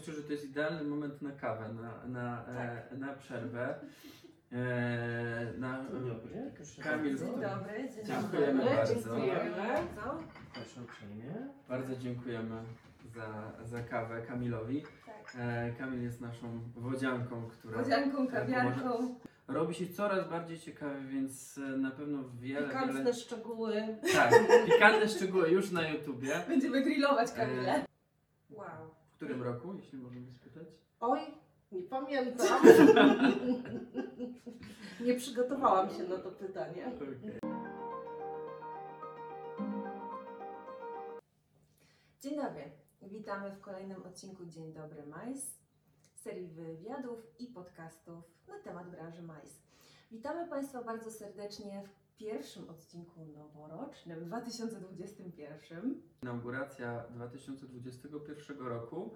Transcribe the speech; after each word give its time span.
myślę, 0.00 0.14
że 0.14 0.22
to 0.22 0.32
jest 0.32 0.44
idealny 0.44 0.84
moment 0.84 1.22
na 1.22 1.32
kawę, 1.32 1.74
na, 1.74 2.06
na, 2.06 2.44
e, 2.46 2.82
Tak. 2.90 2.98
na 2.98 3.12
przerwę. 3.14 3.74
E, 4.52 5.52
na, 5.58 5.84
Dzień 5.92 6.08
dobry. 6.08 6.52
Kamil. 6.82 7.18
Dzień 7.18 7.26
dobry, 7.40 7.88
dzień 7.94 8.06
Dziękujemy 8.06 8.58
dobry. 8.60 8.76
bardzo. 8.76 8.94
Dziękujemy 8.94 9.50
bardzo. 9.50 10.18
Proszę 10.54 10.82
uprzejmie. 10.82 11.34
Bardzo 11.68 11.96
dziękujemy 11.96 12.56
za, 13.14 13.52
za 13.64 13.82
kawę 13.82 14.22
Kamilowi. 14.22 14.82
Tak. 15.06 15.36
E, 15.38 15.72
Kamil 15.78 16.02
jest 16.02 16.20
naszą 16.20 16.60
wodzianką, 16.76 17.42
która 17.50 17.78
Wodzianką, 17.82 18.26
tak, 18.26 18.34
kawiarką, 18.34 19.14
robi 19.48 19.74
się 19.74 19.86
coraz 19.88 20.28
bardziej 20.30 20.58
ciekawy, 20.58 21.00
więc 21.08 21.58
e, 21.58 21.60
na 21.60 21.90
pewno 21.90 22.24
wiele, 22.40 22.66
pikantne 22.66 22.98
wiele... 22.98 23.14
szczegóły. 23.14 23.82
Tak, 24.12 24.34
pikantne 24.66 25.08
szczegóły 25.08 25.50
już 25.50 25.70
na 25.70 25.88
YouTubie. 25.88 26.34
Będziemy 26.48 26.82
grillować 26.82 27.32
Kamilę. 27.32 27.89
Którym 29.20 29.42
roku, 29.42 29.74
jeśli 29.74 29.98
możemy 29.98 30.32
spytać? 30.32 30.66
Oj, 31.00 31.20
nie 31.72 31.82
pamiętam. 31.82 32.62
nie 35.06 35.14
przygotowałam 35.14 35.90
się 35.90 36.02
na 36.02 36.18
to 36.18 36.30
pytanie. 36.30 36.92
Okej. 36.96 37.40
Dzień 42.20 42.36
dobry. 42.36 42.70
Witamy 43.02 43.50
w 43.50 43.60
kolejnym 43.60 44.02
odcinku 44.02 44.46
Dzień 44.46 44.72
Dobry 44.72 45.06
Mais, 45.06 45.58
serii 46.14 46.46
wywiadów 46.46 47.26
i 47.38 47.46
podcastów 47.46 48.24
na 48.48 48.58
temat 48.58 48.90
branży 48.90 49.22
mais. 49.22 49.62
Witamy 50.10 50.48
Państwa 50.48 50.84
bardzo 50.84 51.10
serdecznie 51.10 51.82
w 51.82 52.09
pierwszym 52.20 52.70
odcinku 52.70 53.24
noworocznym 53.24 54.24
2021. 54.24 56.02
Inauguracja 56.22 57.04
2021 57.10 58.66
roku. 58.66 59.14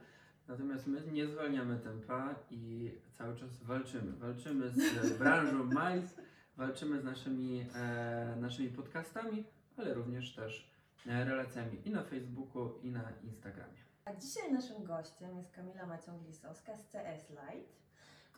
Natomiast 0.49 0.87
my 0.87 1.03
nie 1.13 1.27
zwalniamy 1.27 1.79
tempa 1.79 2.35
i 2.51 2.93
cały 3.13 3.37
czas 3.37 3.63
walczymy. 3.63 4.13
Walczymy 4.13 4.71
z 4.71 5.13
branżą 5.19 5.65
mais, 5.65 6.17
walczymy 6.57 7.01
z 7.01 7.05
naszymi, 7.05 7.67
e, 7.75 8.37
naszymi 8.41 8.69
podcastami, 8.69 9.45
ale 9.77 9.95
również 9.95 10.35
też 10.35 10.71
e, 11.07 11.25
relacjami 11.25 11.89
i 11.89 11.91
na 11.91 12.03
Facebooku, 12.03 12.79
i 12.83 12.91
na 12.91 13.13
Instagramie. 13.23 13.85
A 14.05 14.15
dzisiaj 14.15 14.53
naszym 14.53 14.85
gościem 14.85 15.37
jest 15.37 15.51
Kamila 15.51 15.87
Maciąg-Lisowska 15.87 16.77
z 16.77 16.93
CS 16.93 17.31
Light, 17.31 17.84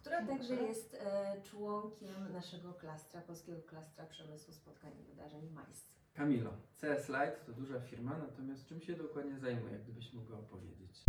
która 0.07 0.27
także 0.27 0.55
jest 0.55 0.95
e, 0.95 1.43
członkiem 1.43 2.33
naszego 2.33 2.75
klastra, 2.75 3.21
polskiego 3.21 3.63
klastra 3.63 4.07
przemysłu 4.07 4.55
spotkań 4.55 4.93
i 5.01 5.05
wydarzeń 5.05 5.51
mais. 5.55 5.89
Kamilo, 6.15 6.51
CS 6.81 7.09
Light 7.09 7.47
to 7.47 7.53
duża 7.53 7.81
firma, 7.81 8.19
natomiast 8.19 8.67
czym 8.67 8.81
się 8.81 8.95
dokładnie 8.95 9.39
zajmuje, 9.39 9.79
gdybyś 9.79 10.13
mogła 10.13 10.39
opowiedzieć? 10.39 11.05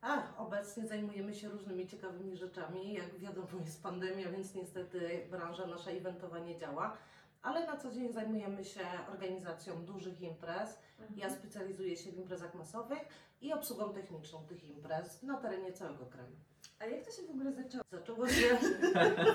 A, 0.00 0.36
obecnie 0.36 0.86
zajmujemy 0.86 1.34
się 1.34 1.48
różnymi 1.48 1.86
ciekawymi 1.86 2.36
rzeczami. 2.36 2.92
Jak 2.92 3.18
wiadomo, 3.18 3.48
jest 3.64 3.82
pandemia, 3.82 4.30
więc 4.30 4.54
niestety 4.54 5.26
branża 5.30 5.66
nasza 5.66 5.90
eventowa 5.90 6.38
nie 6.38 6.58
działa. 6.58 6.96
Ale 7.46 7.66
na 7.66 7.76
co 7.76 7.90
dzień 7.90 8.12
zajmujemy 8.12 8.64
się 8.64 8.80
organizacją 9.12 9.84
dużych 9.84 10.20
imprez. 10.20 10.78
Ja 11.16 11.30
specjalizuję 11.30 11.96
się 11.96 12.12
w 12.12 12.18
imprezach 12.18 12.54
masowych 12.54 12.98
i 13.40 13.52
obsługą 13.52 13.92
techniczną 13.92 14.46
tych 14.46 14.64
imprez 14.64 15.22
na 15.22 15.36
terenie 15.36 15.72
całego 15.72 16.06
kraju. 16.06 16.36
A 16.78 16.86
jak 16.86 17.04
to 17.04 17.10
się 17.10 17.22
w 17.22 17.30
ogóle 17.30 17.52
zaczęło? 17.52 17.84
Zaczęło 17.90 18.28
się 18.28 18.56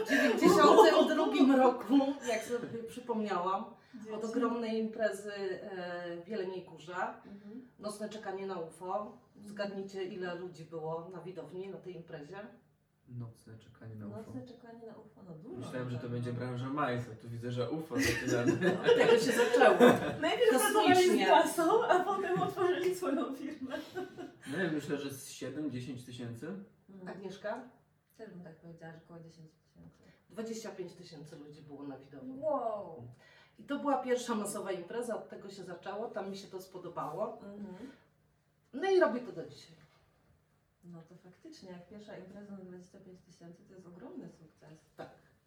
w 0.06 0.10
92 0.10 1.58
roku, 1.58 1.94
jak 2.28 2.44
sobie 2.44 2.84
przypomniałam, 2.84 3.66
od 4.14 4.26
ogromnej 4.26 4.80
imprezy 4.80 5.34
e, 5.34 6.22
w 6.26 6.28
Jeleniej 6.28 6.64
Górze. 6.64 6.96
Mhm. 7.26 7.68
Nocne 7.80 8.10
czekanie 8.10 8.48
na 8.48 8.60
UFO. 8.60 9.18
Zgadnijcie, 9.42 10.04
ile 10.04 10.36
ludzi 10.36 10.66
było 10.66 11.10
na 11.14 11.22
widowni 11.22 11.70
na 11.70 11.78
tej 11.78 11.96
imprezie. 11.96 12.38
Nocne 13.20 13.58
czekanie 13.58 13.96
na 13.96 14.08
UFO. 14.08 14.18
Nocne 14.18 14.48
czekanie 14.48 14.88
na 14.88 14.98
UFO, 14.98 15.24
no 15.24 15.36
dużo. 15.36 15.58
Myślałem, 15.58 15.90
że 15.90 15.96
to 15.96 16.02
tak, 16.02 16.12
będzie 16.12 16.34
no. 16.34 16.40
branża 16.40 16.70
mais, 16.70 17.10
a 17.10 17.16
tu 17.16 17.30
widzę, 17.30 17.52
że 17.52 17.72
UFO 17.72 17.96
zaczynamy. 18.26 18.80
Od 18.80 18.98
tego 18.98 19.12
się 19.12 19.32
zaczęło. 19.32 19.80
Najpierw 20.22 20.50
pracowali 20.50 21.24
z 21.24 21.26
klasą, 21.26 21.86
a 21.86 22.00
potem 22.00 22.42
otworzyli 22.42 22.96
swoją 22.96 23.36
firmę. 23.36 23.78
No 24.52 24.64
ja 24.64 24.72
myślę, 24.72 24.98
że 24.98 25.10
z 25.10 25.30
7-10 25.30 26.06
tysięcy. 26.06 26.48
Agnieszka? 27.08 27.64
Też 28.18 28.30
bym 28.30 28.44
tak 28.44 28.56
powiedziała, 28.56 28.94
że 28.94 29.00
około 29.06 29.20
10 29.20 29.52
tysięcy. 29.52 30.04
25 30.30 30.94
tysięcy 30.94 31.36
ludzi 31.36 31.62
było 31.62 31.84
na 31.84 31.98
widowni. 31.98 32.40
Wow. 32.40 33.08
I 33.60 33.64
to 33.64 33.80
była 33.80 33.98
pierwsza 33.98 34.36
masowa 34.36 34.72
impreza, 34.72 35.16
od 35.16 35.30
tego 35.30 35.50
się 35.50 35.64
zaczęło, 35.64 36.08
tam 36.08 36.30
mi 36.30 36.38
się 36.38 36.48
to 36.48 36.62
spodobało. 36.62 37.34
Mhm. 37.34 37.92
No 38.74 38.92
i 38.92 39.00
robię 39.00 39.20
to 39.20 39.32
do 39.32 39.46
dzisiaj. 39.46 39.81
No 40.84 41.02
to 41.10 41.16
faktycznie, 41.16 41.72
jak 41.72 41.88
pierwsza 41.88 42.18
impreza 42.18 42.52
na 42.52 42.64
25 42.64 43.22
tysięcy, 43.22 43.64
to 43.68 43.74
jest 43.74 43.88
ogromny 43.88 44.30
sukces. 44.30 44.80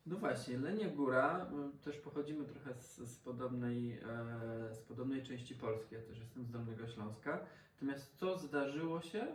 No 0.06 0.17
właśnie, 0.17 0.59
Lenia 0.59 0.89
Góra, 0.89 1.47
y, 1.77 1.84
też 1.84 1.99
pochodzimy 1.99 2.45
trochę 2.45 2.75
z, 2.75 2.97
z, 2.97 3.19
podobnej, 3.19 3.99
e, 3.99 4.75
z 4.75 4.78
podobnej 4.78 5.23
części 5.23 5.55
Polski, 5.55 5.94
ja 5.94 6.00
też 6.00 6.19
jestem 6.19 6.44
z 6.44 6.50
Dolnego 6.50 6.89
Śląska. 6.89 7.47
Natomiast 7.75 8.17
co 8.17 8.39
zdarzyło 8.39 9.00
się, 9.00 9.27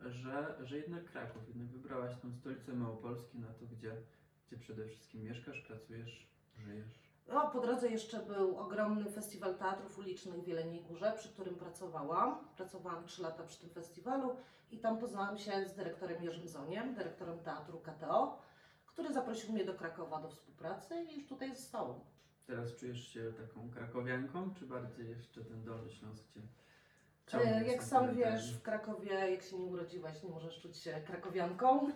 że, 0.00 0.56
że 0.62 0.76
jednak 0.76 1.04
Kraków, 1.04 1.48
jednak 1.48 1.68
wybrałaś 1.68 2.12
tą 2.22 2.32
stolicę 2.32 2.72
Małopolski 2.72 3.38
na 3.38 3.46
to, 3.46 3.66
gdzie, 3.66 3.96
gdzie 4.46 4.56
przede 4.56 4.86
wszystkim 4.86 5.22
mieszkasz, 5.22 5.60
pracujesz, 5.60 6.26
żyjesz. 6.58 7.02
No, 7.28 7.50
po 7.50 7.60
drodze 7.60 7.88
jeszcze 7.88 8.18
był 8.18 8.58
ogromny 8.58 9.10
festiwal 9.10 9.54
teatrów 9.54 9.98
ulicznych 9.98 10.42
w 10.42 10.46
Jeleniej 10.46 10.82
Górze, 10.82 11.12
przy 11.16 11.28
którym 11.28 11.54
pracowałam. 11.54 12.48
Pracowałam 12.56 13.04
3 13.04 13.22
lata 13.22 13.44
przy 13.44 13.60
tym 13.60 13.70
festiwalu 13.70 14.36
i 14.72 14.78
tam 14.78 14.98
poznałam 14.98 15.38
się 15.38 15.68
z 15.68 15.74
dyrektorem 15.74 16.24
Jerzym 16.24 16.48
Zoniem, 16.48 16.94
dyrektorem 16.94 17.38
teatru 17.38 17.80
KTO, 17.80 18.38
który 18.86 19.12
zaprosił 19.12 19.52
mnie 19.52 19.64
do 19.64 19.74
Krakowa 19.74 20.20
do 20.20 20.28
współpracy 20.28 20.94
i 21.10 21.14
już 21.14 21.28
tutaj 21.28 21.56
zostałam. 21.56 22.00
Teraz 22.46 22.76
czujesz 22.76 23.08
się 23.08 23.32
taką 23.32 23.70
krakowianką, 23.70 24.54
czy 24.54 24.66
bardziej 24.66 25.08
jeszcze 25.08 25.44
ten 25.44 25.64
Dolny 25.64 25.90
Śląsk 25.90 26.32
cię 26.34 26.40
E, 27.26 27.30
ciągnie 27.30 27.72
Jak 27.72 27.82
sam 27.82 28.14
wiesz, 28.14 28.54
w 28.54 28.62
Krakowie, 28.62 29.30
jak 29.30 29.42
się 29.42 29.58
nie 29.58 29.66
urodziłaś, 29.66 30.22
nie 30.22 30.30
możesz 30.30 30.60
czuć 30.60 30.76
się 30.76 31.00
krakowianką, 31.06 31.88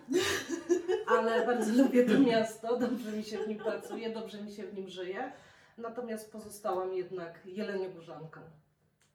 ale 1.17 1.45
bardzo 1.45 1.83
lubię 1.83 2.05
to 2.05 2.19
miasto, 2.19 2.79
dobrze 2.79 3.11
mi 3.11 3.23
się 3.23 3.37
w 3.37 3.47
nim 3.47 3.57
pracuje, 3.57 4.13
dobrze 4.13 4.41
mi 4.41 4.51
się 4.51 4.63
w 4.63 4.73
nim 4.73 4.89
żyje. 4.89 5.31
Natomiast 5.77 6.31
pozostałam 6.31 6.93
jednak 6.93 7.45
jeleniogórzanką. 7.45 8.41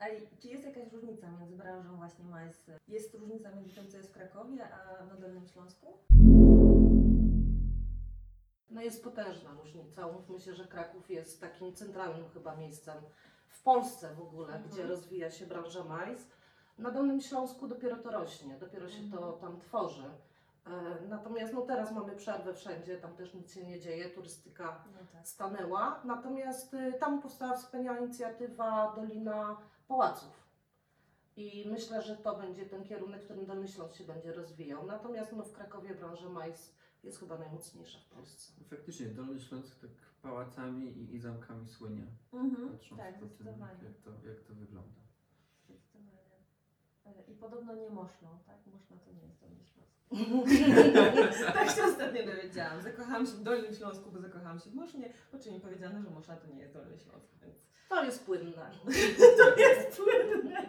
A 0.03 0.39
czy 0.41 0.49
jest 0.49 0.65
jakaś 0.65 0.93
różnica 0.93 1.31
między 1.31 1.57
branżą 1.57 1.97
właśnie 1.97 2.25
mais? 2.25 2.71
Jest 2.89 3.15
różnica 3.15 3.51
między 3.55 3.75
tym, 3.75 3.89
co 3.91 3.97
jest 3.97 4.11
w 4.11 4.13
Krakowie, 4.13 4.69
a 4.75 5.05
na 5.05 5.15
Dolnym 5.15 5.47
Śląsku? 5.47 5.87
No 8.71 8.83
jest 8.83 9.05
potężna 9.05 9.51
różnica. 9.63 10.07
Umówmy 10.07 10.41
się, 10.41 10.55
że 10.55 10.65
Kraków 10.67 11.11
jest 11.11 11.41
takim 11.41 11.75
centralnym 11.75 12.29
chyba 12.29 12.57
miejscem 12.57 12.97
w 13.49 13.63
Polsce 13.63 14.15
w 14.15 14.21
ogóle, 14.21 14.47
Mhm. 14.47 14.71
gdzie 14.71 14.87
rozwija 14.87 15.31
się 15.31 15.47
branża 15.47 15.85
mais. 15.85 16.29
Na 16.79 16.91
Dolnym 16.91 17.21
Śląsku 17.21 17.69
dopiero 17.69 17.97
to 17.97 18.11
rośnie, 18.11 18.55
dopiero 18.59 18.89
się 18.89 19.11
to 19.11 19.17
Mhm. 19.17 19.41
tam 19.41 19.61
tworzy. 19.61 20.11
E, 20.67 21.07
Natomiast 21.09 21.55
no 21.55 21.61
teraz 21.63 21.93
mamy 21.93 22.17
przerwę 22.17 22.55
wszędzie, 22.55 22.97
tam 22.97 23.17
też 23.17 23.35
nic 23.35 23.55
się 23.55 23.67
nie 23.67 23.81
dzieje, 23.81 24.11
turystyka 24.11 24.85
No 24.93 25.07
tak. 25.13 25.29
stanęła. 25.29 26.01
Natomiast 26.05 26.75
y, 26.75 26.93
tam 27.01 27.23
powstała 27.23 27.57
wspaniała 27.57 27.99
inicjatywa 27.99 28.93
Dolina 28.97 29.57
Pałaców. 29.93 30.43
I 31.37 31.65
myślę, 31.69 32.03
że 32.03 32.17
to 32.17 32.37
będzie 32.37 32.67
ten 32.67 32.85
kierunek, 32.85 33.23
w 33.23 33.25
którym 33.25 33.47
Dolny 33.47 33.69
Śląsk 33.69 33.97
się 33.97 34.05
będzie 34.05 34.33
rozwijał. 34.33 34.87
Natomiast 34.87 35.33
no, 35.33 35.45
w 35.45 35.53
Krakowie 35.53 35.95
branża 35.95 36.29
mais 36.29 36.75
jest 37.05 37.21
chyba 37.21 37.39
najmocniejsza 37.39 37.99
w 37.99 38.05
Polsce. 38.05 38.53
Faktycznie, 38.71 39.07
Dolny 39.07 39.41
Śląsk 39.41 39.81
tak 39.81 39.91
pałacami 40.23 40.87
i, 40.87 41.15
i 41.15 41.19
zamkami 41.19 41.69
słynie. 41.69 42.07
Mhm. 42.33 42.69
Patrząc 42.71 43.01
Tak, 43.01 43.15
po 43.15 43.21
tym, 43.21 43.29
zdecydowanie. 43.29 43.85
jak 43.85 43.97
to, 44.05 44.11
jak 44.29 44.41
to 44.41 44.55
wygląda. 44.55 45.01
E, 47.07 47.33
I 47.33 47.35
podobno 47.35 47.75
nie 47.75 47.91
moszną, 47.91 48.29
tak? 48.47 48.67
Moszna 48.67 48.97
to 48.97 49.13
nie 49.13 49.23
jest 49.23 49.41
Dolny 49.41 49.65
Śląsk. 49.65 49.93
tak 51.55 51.71
się 51.71 51.85
ostatnio 51.85 52.27
dowiedziałam. 52.27 52.83
Zakochałam 52.83 53.27
się 53.27 53.33
w 53.33 53.43
Dolnym 53.43 53.75
Śląsku, 53.75 54.11
bo 54.11 54.21
zakochałam 54.21 54.61
się 54.61 54.71
w 54.71 54.75
Mosznie, 54.75 55.13
po 55.33 55.39
czym 55.39 55.55
mi 55.55 55.61
powiedziano, 55.61 56.03
że 56.03 56.11
Moszna 56.11 56.37
to 56.37 56.47
nie 56.47 56.61
jest 56.61 56.75
Dolny 56.75 56.99
Śląsk, 56.99 57.29
więc 57.43 57.72
To 57.93 58.05
jest 58.05 58.27
płynne. 58.27 58.71
to 59.39 59.57
jest 59.57 59.97
płynne. 59.97 60.69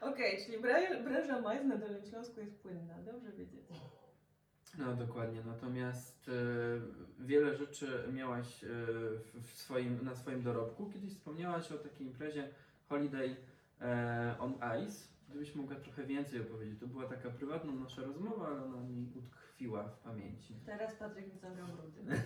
Okej, 0.00 0.44
czyli 0.46 0.58
bra- 0.58 1.04
branża 1.04 1.40
mais 1.40 1.64
na 1.64 1.76
Dolnym 1.76 2.04
Śląsku 2.04 2.40
jest 2.40 2.62
płynna, 2.62 2.94
dobrze 3.06 3.32
wiedzieć. 3.32 3.66
No 4.78 4.96
dokładnie, 4.96 5.40
natomiast 5.46 6.28
e, 6.28 6.32
wiele 7.24 7.56
rzeczy 7.56 8.04
miałaś 8.12 8.64
e, 8.64 8.68
w, 9.40 9.52
swoim, 9.52 10.04
na 10.04 10.16
swoim 10.16 10.42
dorobku. 10.42 10.90
Kiedyś 10.90 11.10
wspomniałaś 11.12 11.72
o 11.72 11.78
takiej 11.78 12.06
imprezie 12.06 12.48
Holiday 12.88 13.36
e, 13.80 14.36
on 14.38 14.54
Ice. 14.84 15.08
Gdybyś 15.28 15.54
mogła 15.54 15.76
trochę 15.76 16.04
więcej 16.04 16.40
opowiedzieć. 16.40 16.80
To 16.80 16.86
była 16.86 17.08
taka 17.08 17.30
prywatna 17.30 17.72
nasza 17.72 18.02
rozmowa, 18.02 18.46
ale 18.46 18.64
ona 18.64 18.80
mi 18.80 19.06
utkwiła 19.54 19.82
w 19.82 19.98
pamięci. 19.98 20.54
Teraz 20.66 20.94
Patryk 20.94 21.28
wyciąga 21.28 21.62
brudy. 21.64 22.22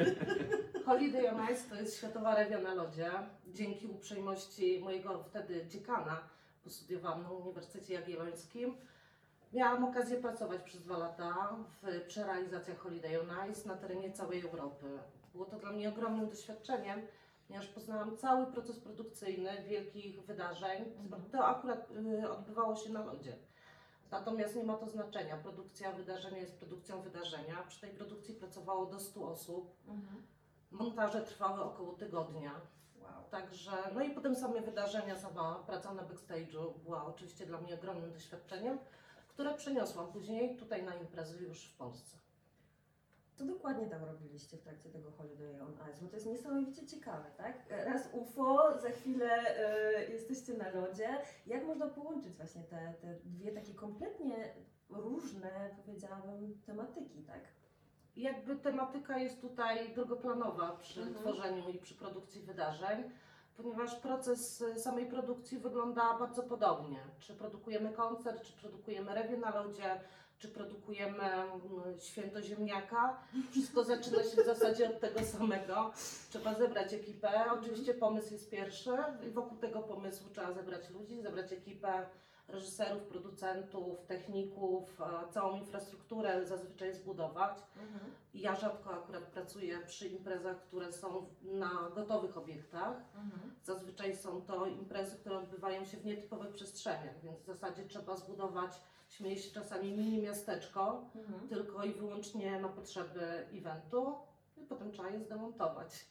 Holiday 0.86 1.30
on 1.30 1.52
Ice 1.52 1.68
to 1.68 1.74
jest 1.74 1.98
światowa 1.98 2.34
rewia 2.34 2.60
na 2.60 2.74
lodzie. 2.74 3.10
Dzięki 3.46 3.86
uprzejmości 3.86 4.80
mojego 4.80 5.22
wtedy 5.22 5.66
dziekana, 5.66 6.20
bo 6.64 6.70
studiowałam 6.70 7.22
na 7.22 7.30
Uniwersytecie 7.30 7.94
Jagiellońskim. 7.94 8.76
Miałam 9.52 9.84
okazję 9.84 10.20
pracować 10.20 10.62
przez 10.62 10.82
dwa 10.82 10.98
lata 10.98 11.56
w, 11.82 12.00
przy 12.06 12.24
realizacjach 12.24 12.78
Holiday 12.78 13.20
on 13.20 13.50
Ice 13.50 13.68
na 13.68 13.76
terenie 13.76 14.12
całej 14.12 14.40
Europy. 14.40 14.98
Było 15.32 15.44
to 15.44 15.58
dla 15.58 15.72
mnie 15.72 15.88
ogromnym 15.88 16.28
doświadczeniem, 16.28 17.00
ponieważ 17.48 17.68
poznałam 17.68 18.16
cały 18.16 18.46
proces 18.46 18.80
produkcyjny 18.80 19.50
wielkich 19.68 20.22
wydarzeń. 20.22 20.84
Mhm. 21.04 21.22
To 21.30 21.46
akurat 21.46 21.90
y, 21.90 22.30
odbywało 22.30 22.76
się 22.76 22.92
na 22.92 23.04
lodzie. 23.04 23.36
Natomiast 24.12 24.56
nie 24.56 24.64
ma 24.64 24.76
to 24.76 24.88
znaczenia. 24.88 25.36
Produkcja 25.36 25.92
wydarzenia 25.92 26.38
jest 26.38 26.58
produkcją 26.58 27.02
wydarzenia. 27.02 27.62
Przy 27.68 27.80
tej 27.80 27.90
produkcji 27.90 28.34
pracowało 28.34 28.86
do 28.86 29.00
100 29.00 29.28
osób. 29.28 29.76
Mhm. 29.88 30.22
Montaże 30.70 31.22
trwały 31.22 31.62
około 31.62 31.92
tygodnia. 31.92 32.60
Wow. 33.02 33.24
Także, 33.30 33.70
no 33.94 34.02
i 34.02 34.10
potem 34.10 34.36
same 34.36 34.60
wydarzenia, 34.60 35.16
sama 35.16 35.62
praca 35.66 35.94
na 35.94 36.02
backstage'u 36.02 36.78
była 36.78 37.06
oczywiście 37.06 37.46
dla 37.46 37.60
mnie 37.60 37.74
ogromnym 37.74 38.12
doświadczeniem, 38.12 38.78
które 39.28 39.54
przeniosłam 39.54 40.12
później 40.12 40.56
tutaj 40.56 40.82
na 40.82 40.94
imprezy 40.94 41.44
już 41.44 41.68
w 41.68 41.76
Polsce. 41.76 42.21
Co 43.42 43.46
dokładnie 43.46 43.86
tam 43.86 44.04
robiliście 44.04 44.56
w 44.56 44.62
trakcie 44.62 44.88
tego 44.90 45.10
Holiday 45.10 45.62
on 45.62 45.72
Ice? 45.92 46.02
Bo 46.02 46.08
to 46.08 46.16
jest 46.16 46.26
niesamowicie 46.26 46.86
ciekawe, 46.86 47.30
tak? 47.36 47.64
Raz 47.70 48.08
UFO, 48.12 48.78
za 48.80 48.90
chwilę 48.90 49.58
e, 49.58 50.04
jesteście 50.04 50.54
na 50.54 50.70
lodzie. 50.70 51.08
Jak 51.46 51.64
można 51.64 51.86
połączyć 51.88 52.36
właśnie 52.36 52.62
te, 52.62 52.94
te 53.00 53.14
dwie 53.24 53.52
takie 53.52 53.74
kompletnie 53.74 54.54
różne, 54.90 55.70
powiedziałabym, 55.76 56.60
tematyki, 56.66 57.22
tak? 57.22 57.40
Jakby 58.16 58.56
tematyka 58.56 59.18
jest 59.18 59.40
tutaj 59.40 59.94
drugoplanowa 59.94 60.76
przy 60.76 61.00
Mhm. 61.02 61.16
tworzeniu 61.18 61.68
i 61.68 61.78
przy 61.78 61.94
produkcji 61.94 62.42
wydarzeń, 62.42 63.10
ponieważ 63.56 63.94
proces 64.00 64.60
y, 64.60 64.78
samej 64.78 65.06
produkcji 65.06 65.58
wygląda 65.58 66.18
bardzo 66.18 66.42
podobnie. 66.42 66.98
Czy 67.18 67.34
produkujemy 67.34 67.92
koncert, 67.92 68.42
czy 68.42 68.52
produkujemy 68.60 69.14
rewię 69.14 69.36
na 69.36 69.54
lodzie, 69.54 70.00
czy 70.42 70.48
produkujemy 70.48 71.22
mm, 71.22 71.60
święto 72.00 72.42
ziemniaka. 72.42 73.16
Wszystko 73.50 73.84
zaczyna 73.84 74.22
się 74.22 74.42
w 74.42 74.46
zasadzie 74.46 74.90
od 74.90 75.00
tego 75.00 75.20
samego. 75.24 75.92
Trzeba 76.30 76.54
zebrać 76.54 76.94
ekipę. 76.94 77.44
Oczywiście 77.60 77.94
pomysł 77.94 78.32
jest 78.32 78.50
pierwszy 78.50 78.90
i 79.26 79.30
wokół 79.30 79.58
tego 79.58 79.80
pomysłu 79.80 80.30
trzeba 80.32 80.52
zebrać 80.52 80.90
ludzi, 80.90 81.22
zebrać 81.22 81.52
ekipę 81.52 82.06
reżyserów, 82.48 83.02
producentów, 83.02 84.06
techników, 84.06 85.00
e, 85.00 85.32
całą 85.32 85.56
infrastrukturę 85.56 86.46
zazwyczaj 86.46 86.94
zbudować. 86.94 87.58
I 88.34 88.40
Ja 88.40 88.56
rzadko 88.56 88.90
akurat 88.94 89.22
pracuję 89.24 89.78
przy 89.86 90.08
imprezach, 90.08 90.62
które 90.62 90.92
są 90.92 91.26
na 91.42 91.90
gotowych 91.94 92.36
obiektach. 92.38 92.96
Zazwyczaj 93.64 94.16
są 94.16 94.42
to 94.42 94.66
imprezy, 94.66 95.16
które 95.16 95.38
odbywają 95.38 95.84
się 95.84 95.96
w 95.96 96.04
nietypowych 96.04 96.52
przestrzeniach, 96.52 97.20
więc 97.22 97.40
w 97.40 97.46
zasadzie 97.46 97.84
trzeba 97.84 98.16
zbudować, 98.16 98.72
śmieję 99.12 99.36
się 99.38 99.50
czasami, 99.54 99.92
mini 99.92 100.22
miasteczko, 100.22 101.10
Mhm. 101.14 101.48
tylko 101.48 101.84
i 101.84 101.92
wyłącznie 101.94 102.60
na 102.60 102.68
potrzeby 102.68 103.46
eventu 103.54 104.14
i 104.56 104.60
potem 104.64 104.90
trzeba 104.92 105.10
je 105.10 105.20
zdemontować. 105.20 106.06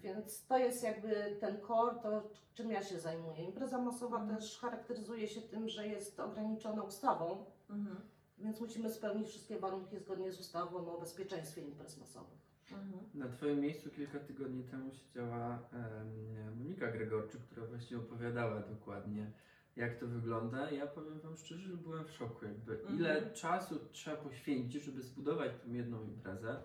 Więc 0.00 0.46
to 0.46 0.58
jest 0.58 0.82
jakby 0.82 1.36
ten 1.40 1.60
core, 1.66 1.94
to 2.02 2.22
czym 2.54 2.70
ja 2.70 2.82
się 2.82 3.00
zajmuję. 3.00 3.44
Impreza 3.44 3.78
masowa 3.78 4.16
Mhm. 4.20 4.36
też 4.38 4.58
charakteryzuje 4.60 5.28
się 5.28 5.40
tym, 5.40 5.68
że 5.68 5.88
jest 5.88 6.20
ograniczona 6.20 6.82
ustawą, 6.82 7.44
Mhm. 7.70 7.96
więc 8.38 8.60
musimy 8.60 8.90
spełnić 8.90 9.28
wszystkie 9.28 9.58
warunki 9.58 9.98
zgodnie 9.98 10.32
z 10.32 10.40
ustawą 10.40 10.92
o 10.96 11.00
bezpieczeństwie 11.00 11.60
imprez 11.62 11.98
masowych. 11.98 12.38
Mhm. 12.72 12.92
Na 13.14 13.28
Twoim 13.28 13.60
miejscu 13.60 13.90
kilka 13.90 14.18
tygodni 14.18 14.64
temu 14.64 14.90
siedziała 14.92 15.58
em, 15.72 16.58
Monika 16.58 16.86
Gregorczyk, 16.92 17.40
która 17.40 17.66
właśnie 17.66 17.98
opowiadała 17.98 18.60
dokładnie, 18.60 19.30
jak 19.78 19.98
to 19.98 20.06
wygląda. 20.06 20.70
Ja 20.70 20.86
powiem 20.86 21.20
Wam 21.20 21.36
szczerze, 21.36 21.68
że 21.68 21.76
byłem 21.76 22.04
w 22.04 22.10
szoku, 22.10 22.44
jakby 22.44 22.72
Mhm. 22.80 22.96
ile 22.98 23.30
czasu 23.30 23.78
trzeba 23.92 24.16
poświęcić, 24.16 24.82
żeby 24.84 25.02
zbudować 25.02 25.52
tą 25.64 25.72
jedną 25.72 26.02
imprezę. 26.02 26.62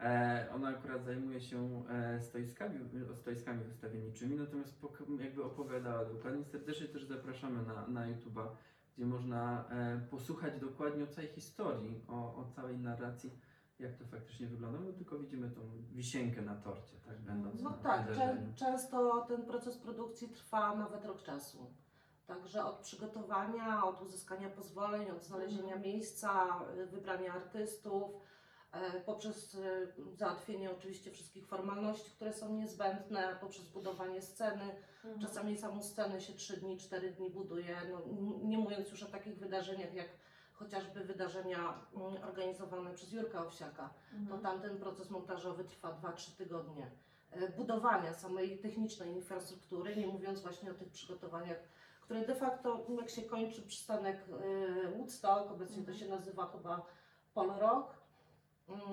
E, 0.00 0.48
ona 0.54 0.68
akurat 0.68 1.04
zajmuje 1.04 1.40
się 1.40 1.84
e, 1.88 2.20
stoiskami, 2.20 2.78
stoiskami 3.14 3.64
wystawienniczymi, 3.64 4.36
natomiast 4.36 4.82
jakby 5.20 5.44
opowiadała 5.44 6.04
dokładnie. 6.04 6.44
Serdecznie 6.44 6.86
też 6.88 7.04
zapraszamy 7.04 7.62
na, 7.62 7.86
na 7.86 8.06
YouTube'a, 8.14 8.46
gdzie 8.96 9.06
można 9.06 9.68
e, 9.70 10.00
posłuchać 10.10 10.60
dokładnie 10.60 11.04
o 11.04 11.06
całej 11.06 11.30
historii, 11.30 12.00
o, 12.08 12.36
o 12.36 12.44
całej 12.56 12.78
narracji 12.78 13.30
jak 13.78 13.96
to 13.96 14.04
faktycznie 14.04 14.46
wygląda, 14.46 14.78
bo 14.78 14.92
tylko 14.92 15.18
widzimy 15.18 15.50
tą 15.50 15.60
wisienkę 15.92 16.42
na 16.42 16.54
torcie, 16.56 16.96
tak 17.06 17.18
będąc 17.20 17.62
No 17.62 17.70
tak, 17.72 18.10
czę- 18.10 18.54
często 18.54 19.24
ten 19.28 19.42
proces 19.46 19.78
produkcji 19.78 20.28
trwa 20.28 20.76
nawet 20.76 21.04
rok 21.04 21.22
czasu. 21.22 21.74
Także 22.30 22.64
od 22.64 22.76
przygotowania, 22.78 23.84
od 23.84 24.02
uzyskania 24.02 24.50
pozwoleń, 24.50 25.10
od 25.10 25.22
znalezienia 25.22 25.62
Mhm. 25.74 25.82
miejsca, 25.82 26.60
y, 26.78 26.86
wybrania 26.86 27.32
artystów, 27.34 28.10
e, 28.72 29.00
poprzez 29.00 29.54
y, 29.54 29.92
załatwienie 30.14 30.70
oczywiście 30.70 31.10
wszystkich 31.10 31.46
formalności, 31.46 32.10
które 32.10 32.32
są 32.32 32.54
niezbędne, 32.54 33.36
poprzez 33.40 33.68
budowanie 33.68 34.22
sceny. 34.22 34.76
Mhm. 35.04 35.20
Czasami 35.20 35.58
samą 35.58 35.82
scenę 35.82 36.20
się 36.20 36.32
3 36.32 36.56
dni, 36.56 36.78
4 36.78 37.10
dni 37.10 37.30
buduje, 37.30 37.76
no, 37.92 38.00
nie 38.42 38.58
mówiąc 38.58 38.90
już 38.90 39.02
o 39.02 39.06
takich 39.10 39.38
wydarzeniach 39.38 39.94
jak 39.94 40.08
chociażby 40.52 41.00
wydarzenia 41.04 41.58
mm, 41.96 42.24
organizowane 42.24 42.94
przez 42.94 43.12
Jurka 43.12 43.46
Owsiaka 43.46 43.90
to 44.10 44.16
Mhm. 44.16 44.40
tamten 44.42 44.78
proces 44.78 45.10
montażowy 45.10 45.64
trwa 45.64 45.92
2-3 45.92 46.36
tygodnie. 46.36 46.90
Budowania 47.56 48.14
samej 48.14 48.58
technicznej 48.58 49.10
infrastruktury, 49.10 49.96
nie 49.96 50.06
mówiąc 50.06 50.40
właśnie 50.40 50.70
o 50.70 50.74
tych 50.74 50.88
przygotowaniach, 50.90 51.58
które 52.10 52.26
de 52.26 52.34
facto, 52.34 52.86
jak 53.00 53.10
się 53.10 53.22
kończy 53.22 53.62
przystanek 53.62 54.16
e, 54.86 54.90
Woodstock, 54.96 55.50
obecnie 55.50 55.76
to 55.76 55.80
Mhm. 55.90 55.98
się 55.98 56.08
nazywa 56.08 56.46
chyba 56.46 56.86
Polo 57.34 57.58
Rock, 57.58 57.94